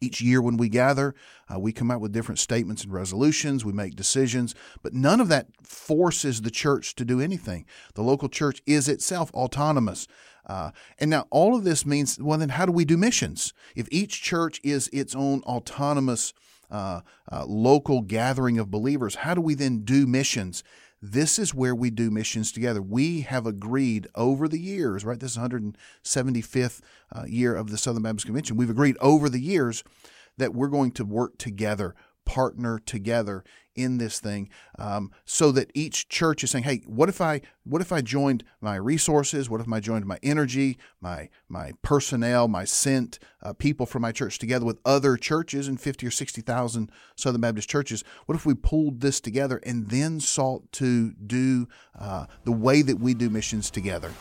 Each 0.00 0.20
year 0.20 0.42
when 0.42 0.56
we 0.56 0.68
gather, 0.68 1.14
uh, 1.52 1.60
we 1.60 1.72
come 1.72 1.90
out 1.90 2.00
with 2.00 2.12
different 2.12 2.40
statements 2.40 2.82
and 2.82 2.92
resolutions, 2.92 3.64
we 3.64 3.72
make 3.72 3.94
decisions, 3.94 4.52
but 4.82 4.92
none 4.92 5.20
of 5.20 5.28
that 5.28 5.46
forces 5.62 6.42
the 6.42 6.50
church 6.50 6.96
to 6.96 7.04
do 7.04 7.20
anything. 7.20 7.64
The 7.94 8.02
local 8.02 8.28
church 8.28 8.60
is 8.66 8.88
itself 8.88 9.32
autonomous. 9.32 10.08
Uh, 10.44 10.72
and 10.98 11.08
now 11.08 11.28
all 11.30 11.54
of 11.54 11.62
this 11.62 11.86
means, 11.86 12.18
well, 12.20 12.38
then 12.38 12.48
how 12.48 12.66
do 12.66 12.72
we 12.72 12.84
do 12.84 12.96
missions? 12.96 13.52
If 13.76 13.86
each 13.92 14.20
church 14.20 14.60
is 14.64 14.88
its 14.92 15.14
own 15.14 15.42
autonomous 15.42 16.34
uh, 16.68 17.02
uh, 17.30 17.44
local 17.46 18.00
gathering 18.00 18.58
of 18.58 18.72
believers, 18.72 19.16
how 19.16 19.34
do 19.34 19.40
we 19.40 19.54
then 19.54 19.84
do 19.84 20.08
missions? 20.08 20.64
This 21.04 21.36
is 21.36 21.52
where 21.52 21.74
we 21.74 21.90
do 21.90 22.12
missions 22.12 22.52
together. 22.52 22.80
We 22.80 23.22
have 23.22 23.44
agreed 23.44 24.06
over 24.14 24.46
the 24.46 24.60
years, 24.60 25.04
right? 25.04 25.18
This 25.18 25.32
is 25.32 25.38
175th 25.38 26.80
uh, 27.10 27.24
year 27.26 27.56
of 27.56 27.70
the 27.70 27.76
Southern 27.76 28.04
Baptist 28.04 28.26
Convention. 28.26 28.56
We've 28.56 28.70
agreed 28.70 28.96
over 29.00 29.28
the 29.28 29.40
years 29.40 29.82
that 30.38 30.54
we're 30.54 30.68
going 30.68 30.92
to 30.92 31.04
work 31.04 31.38
together 31.38 31.96
partner 32.24 32.78
together 32.78 33.44
in 33.74 33.98
this 33.98 34.20
thing 34.20 34.50
um, 34.78 35.10
so 35.24 35.50
that 35.52 35.70
each 35.74 36.08
church 36.08 36.44
is 36.44 36.50
saying 36.50 36.64
hey 36.64 36.82
what 36.86 37.08
if 37.08 37.20
i 37.20 37.40
what 37.64 37.80
if 37.80 37.90
i 37.92 38.00
joined 38.00 38.44
my 38.60 38.76
resources? 38.76 39.48
What 39.48 39.60
if 39.60 39.72
i 39.72 39.80
joined 39.80 40.04
my 40.06 40.18
energy 40.22 40.78
my 41.00 41.28
my 41.48 41.72
personnel 41.82 42.48
my 42.48 42.64
sent 42.64 43.18
uh, 43.42 43.52
people 43.52 43.86
from 43.86 44.02
my 44.02 44.12
church 44.12 44.38
together 44.38 44.64
with 44.64 44.78
other 44.84 45.16
churches 45.16 45.68
and 45.68 45.80
50 45.80 46.06
or 46.06 46.10
60,000 46.10 46.90
southern 47.16 47.40
baptist 47.40 47.68
churches? 47.68 48.04
What 48.26 48.34
if 48.34 48.44
we 48.44 48.54
pulled 48.54 49.00
this 49.00 49.20
together 49.20 49.60
and 49.64 49.88
then 49.88 50.20
sought 50.20 50.70
to 50.72 51.12
do 51.12 51.68
uh, 51.98 52.26
the 52.44 52.52
way 52.52 52.82
that 52.82 53.00
we 53.00 53.14
do 53.14 53.30
missions 53.30 53.70
together 53.70 54.12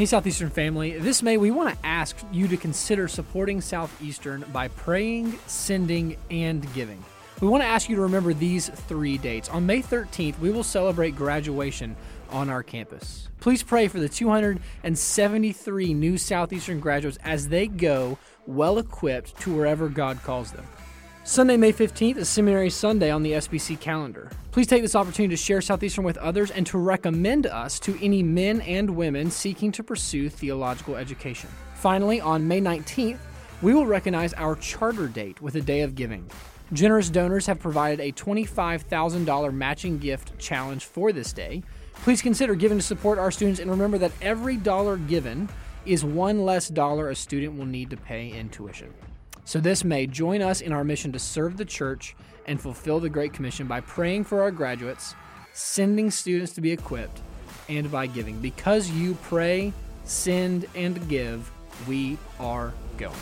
Hey, 0.00 0.06
Southeastern 0.06 0.48
family. 0.48 0.96
This 0.96 1.22
May, 1.22 1.36
we 1.36 1.50
want 1.50 1.78
to 1.78 1.86
ask 1.86 2.16
you 2.32 2.48
to 2.48 2.56
consider 2.56 3.06
supporting 3.06 3.60
Southeastern 3.60 4.46
by 4.50 4.68
praying, 4.68 5.38
sending, 5.46 6.16
and 6.30 6.66
giving. 6.72 7.04
We 7.42 7.48
want 7.48 7.62
to 7.64 7.66
ask 7.66 7.86
you 7.90 7.96
to 7.96 8.00
remember 8.00 8.32
these 8.32 8.70
three 8.70 9.18
dates. 9.18 9.50
On 9.50 9.66
May 9.66 9.82
13th, 9.82 10.38
we 10.38 10.50
will 10.50 10.64
celebrate 10.64 11.16
graduation 11.16 11.96
on 12.30 12.48
our 12.48 12.62
campus. 12.62 13.28
Please 13.40 13.62
pray 13.62 13.88
for 13.88 14.00
the 14.00 14.08
273 14.08 15.92
new 15.92 16.16
Southeastern 16.16 16.80
graduates 16.80 17.18
as 17.22 17.48
they 17.48 17.66
go 17.66 18.16
well 18.46 18.78
equipped 18.78 19.38
to 19.40 19.54
wherever 19.54 19.90
God 19.90 20.22
calls 20.22 20.50
them. 20.50 20.66
Sunday, 21.22 21.58
May 21.58 21.70
15th 21.70 22.16
is 22.16 22.30
Seminary 22.30 22.70
Sunday 22.70 23.10
on 23.10 23.22
the 23.22 23.32
SBC 23.32 23.78
calendar. 23.78 24.30
Please 24.52 24.66
take 24.66 24.80
this 24.80 24.94
opportunity 24.94 25.36
to 25.36 25.36
share 25.36 25.60
Southeastern 25.60 26.02
with 26.02 26.16
others 26.16 26.50
and 26.50 26.66
to 26.66 26.78
recommend 26.78 27.46
us 27.46 27.78
to 27.80 28.02
any 28.02 28.22
men 28.22 28.62
and 28.62 28.88
women 28.88 29.30
seeking 29.30 29.70
to 29.72 29.84
pursue 29.84 30.30
theological 30.30 30.96
education. 30.96 31.50
Finally, 31.74 32.22
on 32.22 32.48
May 32.48 32.60
19th, 32.62 33.18
we 33.60 33.74
will 33.74 33.84
recognize 33.84 34.32
our 34.32 34.56
charter 34.56 35.08
date 35.08 35.42
with 35.42 35.56
a 35.56 35.60
day 35.60 35.82
of 35.82 35.94
giving. 35.94 36.26
Generous 36.72 37.10
donors 37.10 37.46
have 37.46 37.60
provided 37.60 38.00
a 38.00 38.12
$25,000 38.12 39.52
matching 39.52 39.98
gift 39.98 40.38
challenge 40.38 40.86
for 40.86 41.12
this 41.12 41.34
day. 41.34 41.62
Please 41.96 42.22
consider 42.22 42.54
giving 42.54 42.78
to 42.78 42.84
support 42.84 43.18
our 43.18 43.30
students 43.30 43.60
and 43.60 43.70
remember 43.70 43.98
that 43.98 44.12
every 44.22 44.56
dollar 44.56 44.96
given 44.96 45.50
is 45.84 46.02
one 46.02 46.46
less 46.46 46.68
dollar 46.68 47.10
a 47.10 47.14
student 47.14 47.58
will 47.58 47.66
need 47.66 47.90
to 47.90 47.96
pay 47.98 48.32
in 48.32 48.48
tuition. 48.48 48.92
So, 49.44 49.58
this 49.60 49.84
May, 49.84 50.06
join 50.06 50.42
us 50.42 50.60
in 50.60 50.72
our 50.72 50.84
mission 50.84 51.12
to 51.12 51.18
serve 51.18 51.56
the 51.56 51.64
church 51.64 52.14
and 52.46 52.60
fulfill 52.60 53.00
the 53.00 53.08
Great 53.08 53.32
Commission 53.32 53.66
by 53.66 53.80
praying 53.80 54.24
for 54.24 54.42
our 54.42 54.50
graduates, 54.50 55.14
sending 55.52 56.10
students 56.10 56.52
to 56.52 56.60
be 56.60 56.72
equipped, 56.72 57.20
and 57.68 57.90
by 57.90 58.06
giving. 58.06 58.40
Because 58.40 58.90
you 58.90 59.14
pray, 59.22 59.72
send, 60.04 60.66
and 60.74 61.08
give, 61.08 61.50
we 61.88 62.18
are 62.38 62.72
going. 62.96 63.14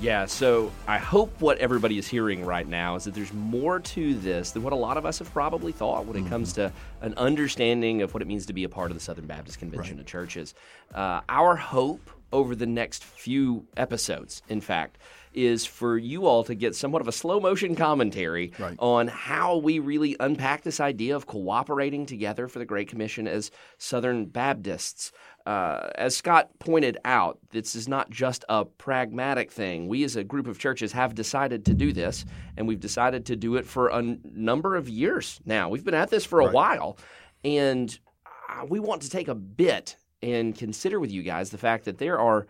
Yeah, 0.00 0.24
so 0.24 0.72
I 0.88 0.96
hope 0.96 1.30
what 1.40 1.58
everybody 1.58 1.98
is 1.98 2.08
hearing 2.08 2.42
right 2.42 2.66
now 2.66 2.96
is 2.96 3.04
that 3.04 3.14
there's 3.14 3.34
more 3.34 3.80
to 3.80 4.14
this 4.14 4.52
than 4.52 4.62
what 4.62 4.72
a 4.72 4.76
lot 4.76 4.96
of 4.96 5.04
us 5.04 5.18
have 5.18 5.30
probably 5.30 5.72
thought 5.72 6.06
when 6.06 6.16
it 6.16 6.20
mm-hmm. 6.20 6.30
comes 6.30 6.54
to 6.54 6.72
an 7.02 7.12
understanding 7.18 8.00
of 8.00 8.14
what 8.14 8.22
it 8.22 8.26
means 8.26 8.46
to 8.46 8.54
be 8.54 8.64
a 8.64 8.68
part 8.68 8.90
of 8.90 8.96
the 8.96 9.02
Southern 9.02 9.26
Baptist 9.26 9.58
Convention 9.58 9.96
right. 9.96 10.00
of 10.00 10.06
Churches. 10.06 10.54
Uh, 10.94 11.20
our 11.28 11.54
hope 11.54 12.10
over 12.32 12.54
the 12.54 12.66
next 12.66 13.04
few 13.04 13.66
episodes, 13.76 14.40
in 14.48 14.62
fact, 14.62 14.96
is 15.32 15.64
for 15.64 15.96
you 15.96 16.26
all 16.26 16.42
to 16.44 16.54
get 16.54 16.74
somewhat 16.74 17.02
of 17.02 17.08
a 17.08 17.12
slow 17.12 17.38
motion 17.38 17.76
commentary 17.76 18.52
right. 18.58 18.76
on 18.78 19.06
how 19.06 19.56
we 19.58 19.78
really 19.78 20.16
unpack 20.18 20.62
this 20.62 20.80
idea 20.80 21.14
of 21.14 21.26
cooperating 21.26 22.06
together 22.06 22.48
for 22.48 22.58
the 22.58 22.64
Great 22.64 22.88
Commission 22.88 23.28
as 23.28 23.50
Southern 23.78 24.26
Baptists. 24.26 25.12
Uh, 25.46 25.88
as 25.94 26.16
Scott 26.16 26.50
pointed 26.58 26.98
out, 27.04 27.38
this 27.50 27.74
is 27.74 27.88
not 27.88 28.10
just 28.10 28.44
a 28.48 28.64
pragmatic 28.64 29.50
thing. 29.50 29.88
We, 29.88 30.04
as 30.04 30.16
a 30.16 30.24
group 30.24 30.46
of 30.46 30.58
churches, 30.58 30.92
have 30.92 31.14
decided 31.14 31.64
to 31.66 31.74
do 31.74 31.92
this, 31.92 32.24
and 32.56 32.68
we've 32.68 32.80
decided 32.80 33.26
to 33.26 33.36
do 33.36 33.56
it 33.56 33.64
for 33.64 33.88
a 33.88 33.98
n- 33.98 34.20
number 34.24 34.76
of 34.76 34.88
years 34.88 35.40
now. 35.44 35.68
We've 35.68 35.84
been 35.84 35.94
at 35.94 36.10
this 36.10 36.24
for 36.24 36.40
a 36.40 36.46
right. 36.46 36.54
while, 36.54 36.98
and 37.42 37.98
uh, 38.26 38.66
we 38.68 38.80
want 38.80 39.02
to 39.02 39.10
take 39.10 39.28
a 39.28 39.34
bit 39.34 39.96
and 40.22 40.54
consider 40.54 41.00
with 41.00 41.10
you 41.10 41.22
guys 41.22 41.50
the 41.50 41.58
fact 41.58 41.84
that 41.86 41.98
there 41.98 42.18
are. 42.18 42.46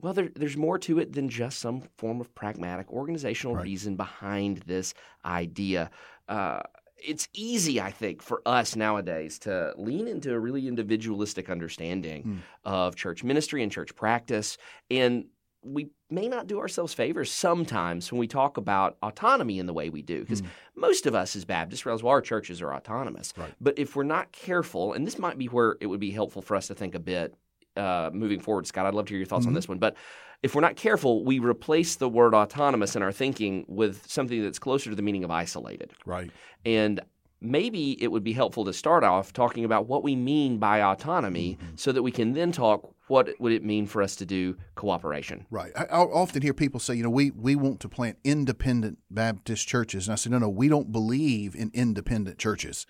Well, 0.00 0.14
there, 0.14 0.30
there's 0.34 0.56
more 0.56 0.78
to 0.78 0.98
it 0.98 1.12
than 1.12 1.28
just 1.28 1.58
some 1.58 1.82
form 1.98 2.22
of 2.22 2.34
pragmatic 2.34 2.90
organizational 2.90 3.56
right. 3.56 3.64
reason 3.64 3.96
behind 3.96 4.58
this 4.58 4.94
idea. 5.26 5.90
Uh, 6.26 6.60
it's 7.02 7.28
easy, 7.34 7.80
I 7.80 7.90
think, 7.90 8.22
for 8.22 8.42
us 8.46 8.76
nowadays 8.76 9.38
to 9.40 9.72
lean 9.76 10.08
into 10.08 10.32
a 10.32 10.38
really 10.38 10.68
individualistic 10.68 11.50
understanding 11.50 12.22
mm. 12.24 12.38
of 12.64 12.96
church 12.96 13.24
ministry 13.24 13.62
and 13.62 13.70
church 13.70 13.94
practice. 13.94 14.58
And 14.90 15.26
we 15.62 15.90
may 16.08 16.28
not 16.28 16.46
do 16.46 16.58
ourselves 16.58 16.94
favors 16.94 17.30
sometimes 17.30 18.10
when 18.10 18.18
we 18.18 18.26
talk 18.26 18.56
about 18.56 18.96
autonomy 19.02 19.58
in 19.58 19.66
the 19.66 19.74
way 19.74 19.90
we 19.90 20.02
do, 20.02 20.20
because 20.20 20.42
mm. 20.42 20.48
most 20.74 21.06
of 21.06 21.14
us 21.14 21.36
as 21.36 21.44
Baptists 21.44 21.84
realize 21.84 22.02
well, 22.02 22.12
our 22.12 22.22
churches 22.22 22.62
are 22.62 22.74
autonomous. 22.74 23.32
Right. 23.36 23.52
But 23.60 23.78
if 23.78 23.94
we're 23.94 24.04
not 24.04 24.32
careful, 24.32 24.94
and 24.94 25.06
this 25.06 25.18
might 25.18 25.38
be 25.38 25.46
where 25.46 25.76
it 25.80 25.86
would 25.86 26.00
be 26.00 26.10
helpful 26.10 26.42
for 26.42 26.56
us 26.56 26.68
to 26.68 26.74
think 26.74 26.94
a 26.94 27.00
bit 27.00 27.34
uh, 27.76 28.10
moving 28.12 28.40
forward, 28.40 28.66
Scott, 28.66 28.86
I'd 28.86 28.94
love 28.94 29.06
to 29.06 29.10
hear 29.10 29.18
your 29.18 29.26
thoughts 29.26 29.42
mm-hmm. 29.42 29.50
on 29.50 29.54
this 29.54 29.68
one. 29.68 29.78
But 29.78 29.96
if 30.42 30.54
we're 30.54 30.60
not 30.62 30.76
careful, 30.76 31.24
we 31.24 31.38
replace 31.38 31.96
the 31.96 32.08
word 32.08 32.34
autonomous 32.34 32.96
in 32.96 33.02
our 33.02 33.12
thinking 33.12 33.64
with 33.68 34.06
something 34.10 34.42
that's 34.42 34.58
closer 34.58 34.90
to 34.90 34.96
the 34.96 35.02
meaning 35.02 35.24
of 35.24 35.30
isolated. 35.30 35.92
Right. 36.06 36.30
And 36.64 37.00
maybe 37.40 38.02
it 38.02 38.08
would 38.08 38.24
be 38.24 38.32
helpful 38.32 38.64
to 38.64 38.72
start 38.72 39.04
off 39.04 39.32
talking 39.32 39.64
about 39.64 39.86
what 39.86 40.02
we 40.02 40.14
mean 40.14 40.58
by 40.58 40.82
autonomy 40.82 41.58
mm-hmm. 41.60 41.76
so 41.76 41.92
that 41.92 42.02
we 42.02 42.10
can 42.10 42.32
then 42.32 42.52
talk 42.52 42.94
what 43.08 43.28
would 43.40 43.52
it 43.52 43.64
mean 43.64 43.86
for 43.86 44.02
us 44.02 44.14
to 44.16 44.26
do 44.26 44.56
cooperation 44.74 45.46
right 45.50 45.72
I, 45.74 45.84
I 45.84 45.98
often 46.00 46.42
hear 46.42 46.52
people 46.52 46.80
say 46.80 46.94
you 46.94 47.02
know 47.02 47.10
we, 47.10 47.30
we 47.30 47.56
want 47.56 47.80
to 47.80 47.88
plant 47.88 48.18
independent 48.24 48.98
baptist 49.10 49.66
churches 49.66 50.06
and 50.06 50.12
i 50.12 50.16
say 50.16 50.28
no 50.28 50.38
no 50.38 50.48
we 50.48 50.68
don't 50.68 50.92
believe 50.92 51.54
in 51.54 51.70
independent 51.72 52.38
churches 52.38 52.86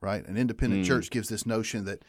right 0.00 0.24
an 0.26 0.36
independent 0.36 0.84
mm. 0.84 0.86
church 0.86 1.10
gives 1.10 1.28
this 1.28 1.44
notion 1.44 1.84
that 1.84 2.04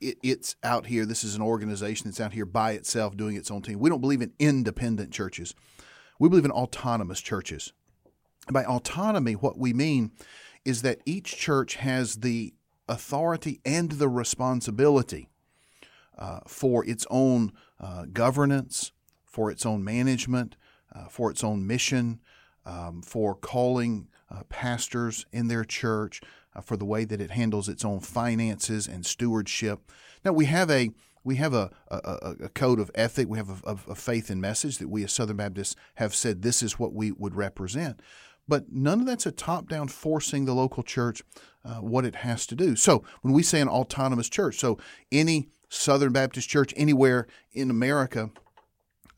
it, 0.00 0.18
it's 0.22 0.56
out 0.62 0.86
here. 0.86 1.06
This 1.06 1.24
is 1.24 1.34
an 1.34 1.42
organization 1.42 2.08
that's 2.08 2.20
out 2.20 2.32
here 2.32 2.46
by 2.46 2.72
itself 2.72 3.16
doing 3.16 3.36
its 3.36 3.50
own 3.50 3.62
thing. 3.62 3.78
We 3.78 3.90
don't 3.90 4.00
believe 4.00 4.22
in 4.22 4.32
independent 4.38 5.12
churches. 5.12 5.54
We 6.18 6.28
believe 6.28 6.44
in 6.44 6.50
autonomous 6.50 7.20
churches. 7.20 7.72
By 8.50 8.64
autonomy, 8.64 9.34
what 9.34 9.58
we 9.58 9.72
mean 9.72 10.12
is 10.64 10.82
that 10.82 11.00
each 11.04 11.36
church 11.36 11.76
has 11.76 12.16
the 12.16 12.54
authority 12.88 13.60
and 13.64 13.92
the 13.92 14.08
responsibility 14.08 15.28
uh, 16.18 16.40
for 16.46 16.84
its 16.84 17.06
own 17.10 17.52
uh, 17.80 18.06
governance, 18.12 18.92
for 19.24 19.50
its 19.50 19.64
own 19.64 19.82
management, 19.82 20.56
uh, 20.94 21.06
for 21.08 21.30
its 21.30 21.42
own 21.42 21.66
mission, 21.66 22.20
um, 22.64 23.02
for 23.02 23.34
calling 23.34 24.08
uh, 24.30 24.42
pastors 24.48 25.26
in 25.32 25.48
their 25.48 25.64
church, 25.64 26.20
for 26.60 26.76
the 26.76 26.84
way 26.84 27.04
that 27.04 27.20
it 27.20 27.30
handles 27.30 27.68
its 27.68 27.84
own 27.84 28.00
finances 28.00 28.86
and 28.86 29.06
stewardship. 29.06 29.90
Now 30.24 30.32
we 30.32 30.46
have 30.46 30.70
a 30.70 30.90
we 31.24 31.36
have 31.36 31.54
a, 31.54 31.70
a, 31.88 32.34
a 32.44 32.48
code 32.48 32.80
of 32.80 32.90
ethic. 32.94 33.28
We 33.28 33.38
have 33.38 33.62
a, 33.64 33.78
a, 33.88 33.94
faith 33.94 34.28
and 34.28 34.40
message 34.40 34.78
that 34.78 34.88
we 34.88 35.04
as 35.04 35.12
Southern 35.12 35.36
Baptists 35.36 35.76
have 35.94 36.16
said 36.16 36.42
this 36.42 36.64
is 36.64 36.80
what 36.80 36.92
we 36.92 37.12
would 37.12 37.36
represent. 37.36 38.00
But 38.48 38.72
none 38.72 39.00
of 39.00 39.06
that's 39.06 39.26
a 39.26 39.30
top 39.30 39.68
down 39.68 39.86
forcing 39.86 40.46
the 40.46 40.54
local 40.54 40.82
church 40.82 41.22
uh, 41.64 41.76
what 41.76 42.04
it 42.04 42.16
has 42.16 42.44
to 42.48 42.56
do. 42.56 42.74
So 42.74 43.04
when 43.20 43.32
we 43.32 43.44
say 43.44 43.60
an 43.60 43.68
autonomous 43.68 44.28
church, 44.28 44.58
so 44.58 44.78
any 45.12 45.48
Southern 45.68 46.12
Baptist 46.12 46.48
church 46.48 46.74
anywhere 46.76 47.28
in 47.52 47.70
America 47.70 48.30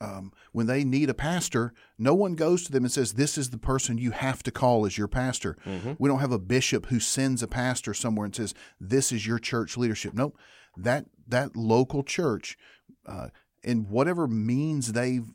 um, 0.01 0.33
when 0.53 0.67
they 0.67 0.85
need 0.85 1.09
a 1.09 1.15
pastor, 1.15 1.73
no 1.99 2.15
one 2.15 2.35
goes 2.35 2.65
to 2.65 2.73
them 2.73 2.85
and 2.85 2.93
says, 2.93 3.15
This 3.15 3.39
is 3.39 3.51
the 3.51 3.59
person 3.59 3.99
you 3.99 4.11
have 4.11 4.43
to 4.43 4.51
call 4.51 4.87
as 4.87 4.99
your 4.99 5.09
pastor. 5.09 5.57
Mm-hmm. 5.65 5.93
We 5.99 6.09
don't 6.09 6.21
have 6.21 6.33
a 6.33 6.39
bishop 6.39 6.87
who 6.87 7.01
sends 7.01 7.43
a 7.43 7.49
pastor 7.49 7.95
somewhere 7.95 8.25
and 8.27 8.35
says, 8.35 8.55
This 8.81 9.13
is 9.13 9.27
your 9.27 9.39
church 9.39 9.77
leadership. 9.77 10.15
Nope. 10.15 10.37
That, 10.77 11.07
that 11.29 11.57
local 11.57 12.03
church, 12.03 12.59
uh, 13.07 13.29
in 13.63 13.89
whatever 13.89 14.27
means 14.29 14.93
they've 14.93 15.27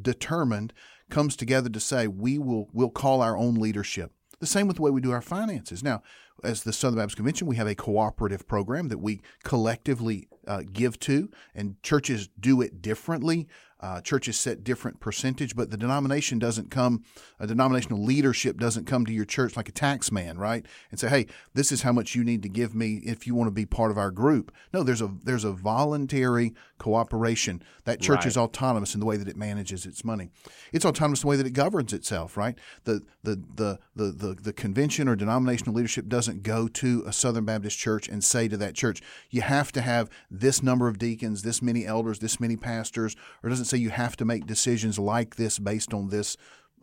determined 0.00 0.72
comes 1.10 1.36
together 1.36 1.70
to 1.70 1.80
say 1.80 2.06
we 2.06 2.38
will 2.38 2.68
we'll 2.72 2.90
call 2.90 3.22
our 3.22 3.36
own 3.36 3.54
leadership. 3.54 4.12
The 4.40 4.46
same 4.46 4.68
with 4.68 4.76
the 4.76 4.82
way 4.82 4.90
we 4.90 5.00
do 5.00 5.10
our 5.10 5.22
finances. 5.22 5.82
Now, 5.82 6.02
as 6.44 6.62
the 6.62 6.72
Southern 6.72 6.98
Baptist 6.98 7.16
Convention, 7.16 7.48
we 7.48 7.56
have 7.56 7.66
a 7.66 7.74
cooperative 7.74 8.46
program 8.46 8.88
that 8.88 8.98
we 8.98 9.20
collectively 9.42 10.28
uh, 10.46 10.62
give 10.72 10.98
to, 11.00 11.30
and 11.54 11.82
churches 11.82 12.28
do 12.38 12.60
it 12.60 12.80
differently. 12.80 13.48
Uh, 13.80 14.00
churches 14.00 14.36
set 14.36 14.64
different 14.64 14.98
percentage, 14.98 15.54
but 15.54 15.70
the 15.70 15.76
denomination 15.76 16.38
doesn't 16.38 16.68
come, 16.68 17.04
a 17.38 17.46
denominational 17.46 18.02
leadership 18.02 18.58
doesn't 18.58 18.86
come 18.86 19.06
to 19.06 19.12
your 19.12 19.24
church 19.24 19.56
like 19.56 19.68
a 19.68 19.72
tax 19.72 20.10
man, 20.10 20.36
right? 20.36 20.66
And 20.90 20.98
say, 20.98 21.08
hey, 21.08 21.26
this 21.54 21.70
is 21.70 21.82
how 21.82 21.92
much 21.92 22.16
you 22.16 22.24
need 22.24 22.42
to 22.42 22.48
give 22.48 22.74
me 22.74 22.96
if 23.04 23.24
you 23.26 23.36
want 23.36 23.46
to 23.46 23.52
be 23.52 23.66
part 23.66 23.92
of 23.92 23.98
our 23.98 24.10
group. 24.10 24.50
No, 24.72 24.82
there's 24.82 25.00
a 25.00 25.10
there's 25.22 25.44
a 25.44 25.52
voluntary 25.52 26.54
cooperation. 26.78 27.62
That 27.84 28.00
church 28.00 28.18
Right. 28.18 28.26
is 28.26 28.36
autonomous 28.36 28.94
in 28.94 29.00
the 29.00 29.06
way 29.06 29.16
that 29.16 29.28
it 29.28 29.36
manages 29.36 29.86
its 29.86 30.04
money. 30.04 30.30
It's 30.72 30.84
autonomous 30.84 31.20
in 31.22 31.26
the 31.26 31.30
way 31.30 31.36
that 31.36 31.46
it 31.46 31.52
governs 31.52 31.92
itself, 31.92 32.36
right? 32.36 32.58
The 32.84 33.02
the 33.22 33.36
the 33.54 33.78
the 33.94 34.10
the, 34.12 34.34
the 34.34 34.52
convention 34.52 35.08
or 35.08 35.14
denominational 35.14 35.74
leadership 35.74 36.08
doesn't 36.08 36.42
go 36.42 36.66
to 36.68 37.04
a 37.06 37.12
Southern 37.12 37.44
Baptist 37.44 37.78
church 37.78 38.08
and 38.08 38.24
say 38.24 38.48
to 38.48 38.56
that 38.56 38.74
church, 38.74 39.02
you 39.30 39.42
have 39.42 39.70
to 39.72 39.80
have 39.82 40.08
this 40.30 40.62
number 40.62 40.88
of 40.88 40.98
deacons, 40.98 41.42
this 41.42 41.62
many 41.62 41.86
elders, 41.86 42.18
this 42.18 42.40
many 42.40 42.56
pastors, 42.56 43.14
or 43.42 43.50
doesn't 43.50 43.66
say 43.68 43.78
you 43.78 43.90
have 43.90 44.16
to 44.16 44.24
make 44.24 44.46
decisions 44.46 44.98
like 44.98 45.36
this 45.36 45.58
based 45.58 45.94
on 45.94 46.08
this 46.08 46.36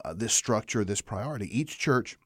uh, 0.03 0.13
this 0.13 0.33
structure, 0.33 0.83
this 0.83 1.01
priority. 1.01 1.47
Each 1.57 1.77
church 1.77 2.17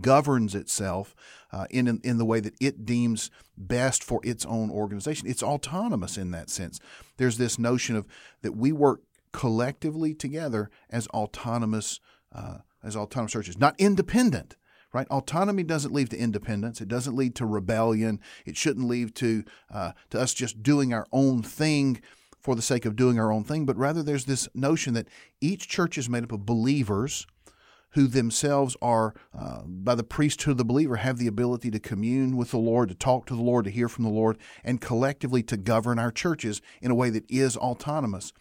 governs 0.00 0.54
itself 0.54 1.14
uh, 1.52 1.66
in 1.70 2.00
in 2.02 2.18
the 2.18 2.24
way 2.24 2.40
that 2.40 2.54
it 2.60 2.84
deems 2.84 3.30
best 3.56 4.02
for 4.02 4.20
its 4.24 4.44
own 4.46 4.70
organization. 4.70 5.28
It's 5.28 5.42
autonomous 5.42 6.16
in 6.16 6.30
that 6.32 6.50
sense. 6.50 6.80
There's 7.16 7.38
this 7.38 7.58
notion 7.58 7.96
of 7.96 8.06
that 8.42 8.56
we 8.56 8.72
work 8.72 9.02
collectively 9.32 10.14
together 10.14 10.70
as 10.90 11.06
autonomous 11.08 12.00
uh, 12.32 12.58
as 12.82 12.96
autonomous 12.96 13.32
churches, 13.32 13.58
not 13.58 13.74
independent. 13.78 14.56
Right, 14.92 15.08
autonomy 15.08 15.64
doesn't 15.64 15.92
lead 15.92 16.10
to 16.10 16.16
independence. 16.16 16.80
It 16.80 16.86
doesn't 16.86 17.16
lead 17.16 17.34
to 17.34 17.46
rebellion. 17.46 18.20
It 18.46 18.56
shouldn't 18.56 18.86
lead 18.86 19.16
to 19.16 19.42
uh, 19.68 19.92
to 20.10 20.20
us 20.20 20.32
just 20.32 20.62
doing 20.62 20.94
our 20.94 21.08
own 21.10 21.42
thing 21.42 22.00
for 22.44 22.54
the 22.54 22.62
sake 22.62 22.84
of 22.84 22.94
doing 22.94 23.18
our 23.18 23.32
own 23.32 23.42
thing. 23.42 23.64
But 23.64 23.78
rather, 23.78 24.02
there's 24.02 24.26
this 24.26 24.48
notion 24.54 24.92
that 24.94 25.08
each 25.40 25.66
church 25.66 25.96
is 25.96 26.10
made 26.10 26.24
up 26.24 26.32
of 26.32 26.44
believers 26.44 27.26
who 27.92 28.06
themselves 28.06 28.76
are, 28.82 29.14
uh, 29.36 29.62
by 29.66 29.94
the 29.94 30.02
priesthood 30.04 30.52
of 30.52 30.58
the 30.58 30.64
believer, 30.64 30.96
have 30.96 31.16
the 31.16 31.28
ability 31.28 31.70
to 31.70 31.78
commune 31.78 32.36
with 32.36 32.50
the 32.50 32.58
Lord, 32.58 32.90
to 32.90 32.94
talk 32.94 33.24
to 33.26 33.34
the 33.36 33.42
Lord, 33.42 33.64
to 33.64 33.70
hear 33.70 33.88
from 33.88 34.04
the 34.04 34.10
Lord, 34.10 34.36
and 34.62 34.80
collectively 34.80 35.42
to 35.44 35.56
govern 35.56 35.98
our 35.98 36.10
churches 36.10 36.60
in 36.82 36.90
a 36.90 36.94
way 36.94 37.08
that 37.10 37.24
is 37.30 37.56
autonomous. 37.56 38.32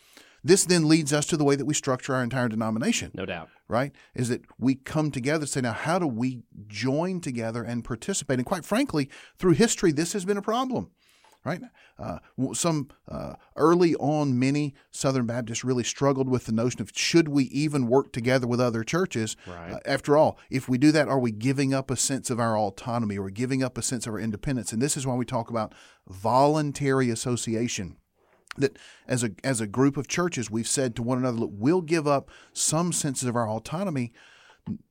This 0.44 0.66
then 0.66 0.90
leads 0.90 1.14
us 1.14 1.26
to 1.28 1.38
the 1.38 1.46
way 1.46 1.56
that 1.56 1.66
we 1.66 1.74
structure 1.74 2.14
our 2.14 2.24
entire 2.24 2.50
denomination 2.50 3.12
No 3.14 3.26
doubt. 3.26 3.48
right? 3.70 3.94
Is 4.14 4.28
that 4.28 4.42
we 4.60 4.76
come 4.76 5.10
together 5.12 5.44
and 5.44 5.50
say, 5.50 5.62
now, 5.62 5.72
how 5.72 6.00
do 6.00 6.08
we 6.08 6.42
join 6.68 7.22
together 7.22 7.64
and 7.64 7.86
participate? 7.86 8.40
And 8.40 8.46
quite 8.46 8.66
frankly, 8.66 9.10
through 9.38 9.54
history, 9.54 9.94
this 9.94 10.12
has 10.12 10.26
been 10.26 10.36
a 10.36 10.42
problem, 10.42 10.90
right? 11.46 11.62
Uh, 12.00 12.20
some 12.54 12.90
uh, 13.08 13.34
early 13.56 13.96
on, 13.96 14.38
many 14.38 14.74
Southern 14.92 15.26
Baptists 15.26 15.64
really 15.64 15.84
struggled 15.84 16.30
with 16.30 16.46
the 16.46 16.52
notion 16.52 16.82
of 16.82 16.92
should 16.96 17.28
we 17.28 17.46
even 17.46 17.88
work 17.88 18.12
together 18.12 18.48
with 18.48 18.62
other 18.62 18.84
churches? 18.84 19.36
Right. 19.48 19.74
Uh, 19.74 19.80
after 19.86 20.18
all, 20.18 20.38
if 20.50 20.70
we 20.70 20.78
do 20.78 20.92
that, 20.92 21.08
are 21.08 21.20
we 21.20 21.32
giving 21.32 21.74
up 21.74 21.92
a 21.92 21.98
sense 21.98 22.30
of 22.30 22.40
our 22.40 22.58
autonomy? 22.58 23.18
Are 23.18 23.24
we 23.24 23.32
giving 23.32 23.64
up 23.64 23.78
a 23.78 23.82
sense 23.82 24.08
of 24.08 24.14
our 24.14 24.20
independence? 24.20 24.72
And 24.72 24.82
this 24.82 24.98
is 24.98 25.06
why 25.06 25.16
we 25.16 25.26
talk 25.26 25.50
about 25.50 25.74
voluntary 26.08 27.10
association 27.10 27.98
that 28.58 28.78
as 29.08 29.24
a 29.24 29.32
as 29.44 29.60
a 29.60 29.66
group 29.66 29.98
of 29.98 30.08
churches 30.08 30.52
we've 30.52 30.68
said 30.68 30.96
to 30.96 31.02
one 31.02 31.18
another 31.18 31.38
look 31.38 31.50
we'll 31.54 31.82
give 31.82 32.06
up 32.06 32.30
some 32.52 32.92
senses 32.92 33.28
of 33.28 33.36
our 33.36 33.50
autonomy 33.50 34.14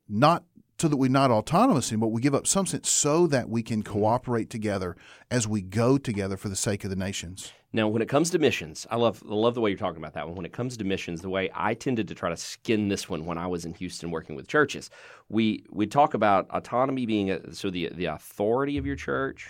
not 0.09 0.45
so 0.83 0.89
that 0.89 0.97
we're 0.97 1.09
not 1.09 1.31
autonomous 1.31 1.93
anymore, 1.93 2.09
but 2.09 2.15
we 2.15 2.21
give 2.21 2.35
up 2.35 2.45
some 2.45 2.67
sense 2.67 2.91
so 2.91 3.29
that 3.29 3.49
we 3.49 3.63
can 3.63 3.85
mm-hmm. 3.85 3.93
cooperate 3.93 4.51
together 4.51 4.97
as 5.31 5.47
we 5.47 5.63
go 5.63 5.97
together 5.97 6.37
for 6.37 6.49
the 6.49 6.57
sake 6.57 6.83
of 6.83 6.91
the 6.91 6.97
nations. 6.97 7.53
Now, 7.73 7.87
when 7.87 8.03
it 8.03 8.09
comes 8.09 8.31
to 8.31 8.39
missions, 8.41 8.85
I 8.91 8.97
love 8.97 9.23
I 9.25 9.33
love 9.33 9.55
the 9.55 9.61
way 9.61 9.71
you're 9.71 9.79
talking 9.79 9.99
about 9.99 10.15
that 10.15 10.27
one. 10.27 10.35
When 10.35 10.45
it 10.45 10.53
comes 10.53 10.77
to 10.77 10.85
missions, 10.85 11.23
the 11.23 11.31
way 11.31 11.51
I 11.55 11.75
tended 11.75 12.09
to 12.09 12.17
try 12.17 12.31
to 12.31 12.37
skin 12.37 12.89
this 12.89 13.09
one 13.09 13.25
when 13.25 13.39
I 13.39 13.47
was 13.47 13.65
in 13.65 13.75
Houston 13.75 14.11
working 14.11 14.35
with 14.35 14.49
churches, 14.49 14.91
we 15.29 15.65
we 15.71 15.87
talk 15.87 16.15
about 16.15 16.49
autonomy 16.51 17.07
being 17.07 17.31
a, 17.31 17.55
so 17.55 17.71
the 17.71 17.89
the 17.95 18.07
authority 18.07 18.77
of 18.77 18.85
your 18.85 18.97
church, 18.97 19.49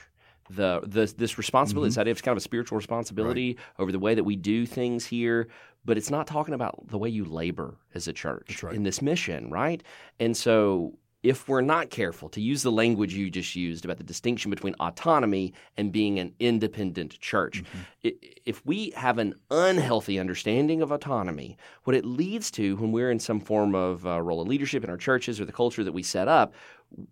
the 0.50 0.82
the 0.82 1.12
this 1.16 1.38
responsibility, 1.38 1.88
this 1.88 1.94
mm-hmm. 1.94 2.02
idea 2.02 2.12
of 2.12 2.22
kind 2.22 2.32
of 2.32 2.42
a 2.42 2.42
spiritual 2.42 2.76
responsibility 2.76 3.56
over 3.78 3.90
the 3.90 3.98
way 3.98 4.14
that 4.14 4.24
we 4.24 4.36
do 4.36 4.66
things 4.66 5.06
here. 5.06 5.48
But 5.84 5.96
it's 5.96 6.10
not 6.10 6.26
talking 6.26 6.52
about 6.54 6.86
the 6.88 6.98
way 6.98 7.08
you 7.08 7.24
labor 7.24 7.78
as 7.94 8.06
a 8.06 8.12
church 8.12 8.62
right. 8.62 8.74
in 8.74 8.82
this 8.82 9.00
mission, 9.02 9.50
right? 9.50 9.82
And 10.20 10.36
so 10.36 10.92
if 11.22 11.48
we're 11.48 11.60
not 11.60 11.90
careful 11.90 12.28
to 12.30 12.40
use 12.40 12.62
the 12.62 12.72
language 12.72 13.14
you 13.14 13.30
just 13.30 13.54
used 13.54 13.84
about 13.84 13.96
the 13.96 14.02
distinction 14.04 14.50
between 14.50 14.74
autonomy 14.80 15.52
and 15.76 15.92
being 15.92 16.18
an 16.18 16.34
independent 16.40 17.18
church, 17.20 17.62
i 18.04 18.12
if 18.44 18.64
we 18.66 18.90
have 18.90 19.18
an 19.18 19.34
unhealthy 19.50 20.18
understanding 20.18 20.82
of 20.82 20.90
autonomy, 20.90 21.56
what 21.84 21.94
it 21.94 22.04
leads 22.04 22.50
to 22.50 22.74
when 22.76 22.90
we're 22.90 23.10
in 23.12 23.20
some 23.20 23.38
form 23.40 23.74
of 23.74 24.04
uh, 24.04 24.20
role 24.20 24.40
of 24.40 24.48
leadership 24.48 24.82
in 24.82 24.90
our 24.90 24.96
churches 24.96 25.40
or 25.40 25.44
the 25.44 25.52
culture 25.52 25.84
that 25.84 25.92
we 25.92 26.02
set 26.02 26.26
up, 26.26 26.54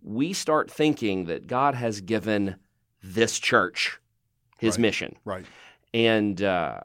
we 0.03 0.33
start 0.33 0.69
thinking 0.71 1.27
that 1.27 1.47
God 1.47 1.77
has 1.77 2.01
given 2.01 2.57
this 3.03 3.39
church 3.39 4.01
his 4.59 4.75
Right. 4.75 4.83
mission 4.83 5.17
Right. 5.25 5.47
and 5.95 6.43
uh, 6.43 6.81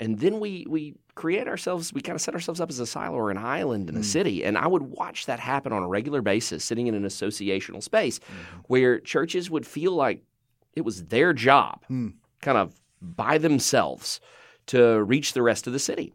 and 0.00 0.18
then 0.18 0.40
we 0.40 0.66
we 0.68 0.94
create 1.14 1.46
ourselves 1.46 1.92
we 1.92 2.00
kind 2.00 2.16
of 2.16 2.20
set 2.20 2.34
ourselves 2.34 2.60
up 2.60 2.70
as 2.70 2.80
a 2.80 2.86
silo 2.86 3.16
or 3.16 3.30
an 3.30 3.38
island 3.38 3.88
in 3.88 3.96
a 3.96 4.02
city 4.02 4.44
and 4.44 4.58
i 4.58 4.66
would 4.66 4.82
watch 4.82 5.26
that 5.26 5.38
happen 5.38 5.72
on 5.72 5.82
a 5.82 5.88
regular 5.88 6.20
basis 6.22 6.64
sitting 6.64 6.86
in 6.88 6.94
an 6.94 7.04
associational 7.04 7.82
space 7.82 8.18
where 8.66 8.98
churches 8.98 9.50
would 9.50 9.66
feel 9.66 9.92
like 9.92 10.22
it 10.74 10.80
was 10.84 11.04
their 11.04 11.32
job 11.32 11.82
kind 12.42 12.58
of 12.58 12.74
by 13.00 13.38
themselves 13.38 14.20
to 14.66 15.02
reach 15.04 15.34
the 15.34 15.42
rest 15.42 15.66
of 15.66 15.74
the 15.74 15.78
city. 15.78 16.14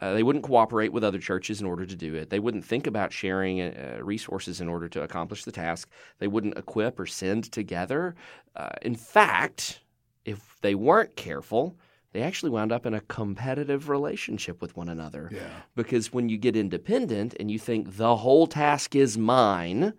Uh, 0.00 0.14
they 0.14 0.22
wouldn't 0.22 0.44
cooperate 0.44 0.92
with 0.94 1.04
other 1.04 1.18
churches 1.18 1.60
in 1.60 1.66
order 1.66 1.84
to 1.84 1.94
do 1.94 2.14
it. 2.14 2.30
They 2.30 2.38
wouldn't 2.38 2.64
think 2.64 2.86
about 2.86 3.12
sharing 3.12 3.60
uh, 3.60 3.98
resources 4.00 4.62
in 4.62 4.68
order 4.68 4.88
to 4.88 5.02
accomplish 5.02 5.44
the 5.44 5.52
task. 5.52 5.90
They 6.18 6.26
wouldn't 6.26 6.56
equip 6.56 6.98
or 6.98 7.04
send 7.04 7.52
together. 7.52 8.14
Uh, 8.56 8.70
in 8.80 8.94
fact, 8.94 9.80
if 10.24 10.56
they 10.62 10.74
weren't 10.74 11.16
careful, 11.16 11.76
they 12.12 12.22
actually 12.22 12.50
wound 12.50 12.72
up 12.72 12.84
in 12.86 12.94
a 12.94 13.00
competitive 13.00 13.88
relationship 13.88 14.60
with 14.60 14.76
one 14.76 14.88
another. 14.88 15.30
Yeah. 15.32 15.48
Because 15.74 16.12
when 16.12 16.28
you 16.28 16.36
get 16.36 16.56
independent 16.56 17.34
and 17.40 17.50
you 17.50 17.58
think 17.58 17.96
the 17.96 18.16
whole 18.16 18.46
task 18.46 18.94
is 18.94 19.16
mine, 19.16 19.94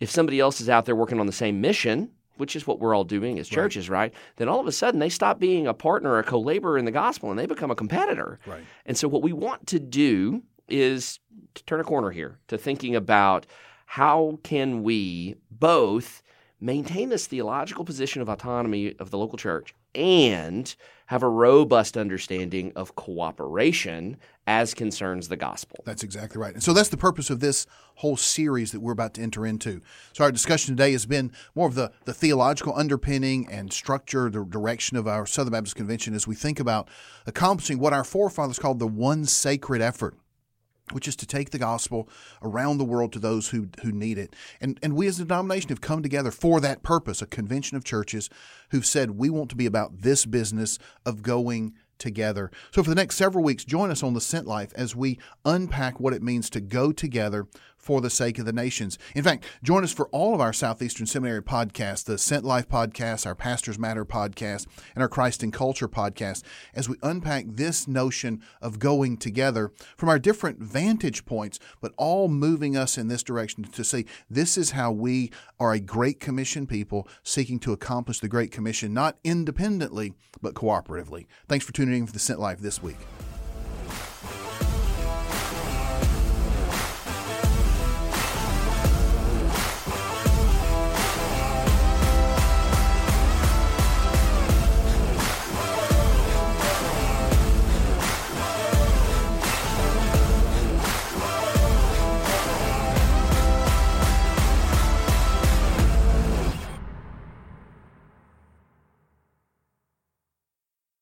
if 0.00 0.10
somebody 0.10 0.40
else 0.40 0.60
is 0.60 0.68
out 0.68 0.84
there 0.84 0.96
working 0.96 1.20
on 1.20 1.26
the 1.26 1.32
same 1.32 1.60
mission, 1.60 2.10
which 2.36 2.56
is 2.56 2.66
what 2.66 2.80
we're 2.80 2.94
all 2.94 3.04
doing 3.04 3.38
as 3.38 3.48
churches, 3.48 3.88
right? 3.88 4.12
Then 4.36 4.48
all 4.48 4.60
of 4.60 4.66
a 4.66 4.72
sudden 4.72 5.00
they 5.00 5.08
stop 5.08 5.38
being 5.38 5.66
a 5.66 5.74
partner 5.74 6.18
a 6.18 6.22
co 6.22 6.38
laborer 6.38 6.76
in 6.78 6.84
the 6.84 6.90
gospel 6.90 7.30
and 7.30 7.38
they 7.38 7.46
become 7.46 7.70
a 7.70 7.76
competitor. 7.76 8.38
Right. 8.46 8.64
And 8.84 8.96
so 8.96 9.08
what 9.08 9.22
we 9.22 9.32
want 9.32 9.66
to 9.68 9.78
do 9.78 10.42
is 10.68 11.20
to 11.54 11.64
turn 11.64 11.80
a 11.80 11.84
corner 11.84 12.10
here 12.10 12.38
to 12.48 12.58
thinking 12.58 12.96
about 12.96 13.46
how 13.86 14.38
can 14.42 14.82
we 14.82 15.36
both 15.50 16.22
maintain 16.60 17.08
this 17.08 17.26
theological 17.26 17.84
position 17.84 18.20
of 18.20 18.28
autonomy 18.28 18.94
of 18.98 19.10
the 19.10 19.18
local 19.18 19.38
church 19.38 19.74
and 19.96 20.74
have 21.06 21.22
a 21.22 21.28
robust 21.28 21.96
understanding 21.96 22.72
of 22.74 22.94
cooperation 22.96 24.16
as 24.46 24.74
concerns 24.74 25.28
the 25.28 25.36
gospel. 25.36 25.82
That's 25.84 26.02
exactly 26.02 26.40
right. 26.40 26.52
And 26.52 26.62
so 26.62 26.72
that's 26.72 26.88
the 26.88 26.96
purpose 26.96 27.30
of 27.30 27.40
this 27.40 27.66
whole 27.96 28.16
series 28.16 28.72
that 28.72 28.80
we're 28.80 28.92
about 28.92 29.14
to 29.14 29.22
enter 29.22 29.46
into. 29.46 29.80
So 30.12 30.24
our 30.24 30.32
discussion 30.32 30.76
today 30.76 30.92
has 30.92 31.06
been 31.06 31.32
more 31.54 31.68
of 31.68 31.74
the, 31.74 31.92
the 32.04 32.14
theological 32.14 32.74
underpinning 32.76 33.48
and 33.50 33.72
structure, 33.72 34.28
the 34.28 34.44
direction 34.44 34.96
of 34.96 35.06
our 35.06 35.26
Southern 35.26 35.52
Baptist 35.52 35.76
Convention 35.76 36.14
as 36.14 36.26
we 36.26 36.34
think 36.34 36.60
about 36.60 36.88
accomplishing 37.26 37.78
what 37.78 37.92
our 37.92 38.04
forefathers 38.04 38.58
called 38.58 38.80
the 38.80 38.86
one 38.86 39.24
sacred 39.24 39.80
effort 39.80 40.16
which 40.92 41.08
is 41.08 41.16
to 41.16 41.26
take 41.26 41.50
the 41.50 41.58
gospel 41.58 42.08
around 42.42 42.78
the 42.78 42.84
world 42.84 43.12
to 43.12 43.18
those 43.18 43.48
who, 43.48 43.68
who 43.82 43.90
need 43.90 44.18
it. 44.18 44.34
And, 44.60 44.78
and 44.82 44.94
we 44.94 45.06
as 45.06 45.18
a 45.18 45.24
denomination 45.24 45.70
have 45.70 45.80
come 45.80 46.02
together 46.02 46.30
for 46.30 46.60
that 46.60 46.82
purpose, 46.82 47.20
a 47.20 47.26
convention 47.26 47.76
of 47.76 47.84
churches 47.84 48.30
who've 48.70 48.86
said 48.86 49.12
we 49.12 49.30
want 49.30 49.50
to 49.50 49.56
be 49.56 49.66
about 49.66 50.02
this 50.02 50.26
business 50.26 50.78
of 51.04 51.22
going 51.22 51.74
together. 51.98 52.50
So 52.70 52.82
for 52.82 52.90
the 52.90 52.96
next 52.96 53.16
several 53.16 53.42
weeks, 53.42 53.64
join 53.64 53.90
us 53.90 54.02
on 54.02 54.14
the 54.14 54.20
Sent 54.20 54.46
Life 54.46 54.72
as 54.76 54.94
we 54.94 55.18
unpack 55.44 55.98
what 55.98 56.12
it 56.12 56.22
means 56.22 56.50
to 56.50 56.60
go 56.60 56.92
together 56.92 57.46
for 57.86 58.00
the 58.00 58.10
sake 58.10 58.40
of 58.40 58.44
the 58.44 58.52
nations. 58.52 58.98
In 59.14 59.22
fact, 59.22 59.44
join 59.62 59.84
us 59.84 59.92
for 59.92 60.08
all 60.08 60.34
of 60.34 60.40
our 60.40 60.52
Southeastern 60.52 61.06
Seminary 61.06 61.40
podcasts, 61.40 62.04
the 62.04 62.18
Sent 62.18 62.44
Life 62.44 62.68
podcast, 62.68 63.24
our 63.24 63.36
Pastors 63.36 63.78
Matter 63.78 64.04
podcast, 64.04 64.66
and 64.96 65.02
our 65.02 65.08
Christ 65.08 65.44
and 65.44 65.52
Culture 65.52 65.86
podcast, 65.86 66.42
as 66.74 66.88
we 66.88 66.96
unpack 67.04 67.44
this 67.46 67.86
notion 67.86 68.42
of 68.60 68.80
going 68.80 69.16
together 69.16 69.70
from 69.96 70.08
our 70.08 70.18
different 70.18 70.58
vantage 70.58 71.24
points, 71.24 71.60
but 71.80 71.92
all 71.96 72.26
moving 72.26 72.76
us 72.76 72.98
in 72.98 73.06
this 73.06 73.22
direction 73.22 73.62
to 73.62 73.84
see 73.84 74.04
this 74.28 74.58
is 74.58 74.72
how 74.72 74.90
we 74.90 75.30
are 75.60 75.72
a 75.72 75.78
Great 75.78 76.18
Commission 76.18 76.66
people 76.66 77.06
seeking 77.22 77.60
to 77.60 77.72
accomplish 77.72 78.18
the 78.18 78.28
Great 78.28 78.50
Commission, 78.50 78.92
not 78.92 79.16
independently, 79.22 80.12
but 80.42 80.54
cooperatively. 80.54 81.26
Thanks 81.48 81.64
for 81.64 81.72
tuning 81.72 82.00
in 82.00 82.06
for 82.08 82.12
the 82.12 82.18
Sent 82.18 82.40
Life 82.40 82.58
this 82.58 82.82
week. 82.82 82.96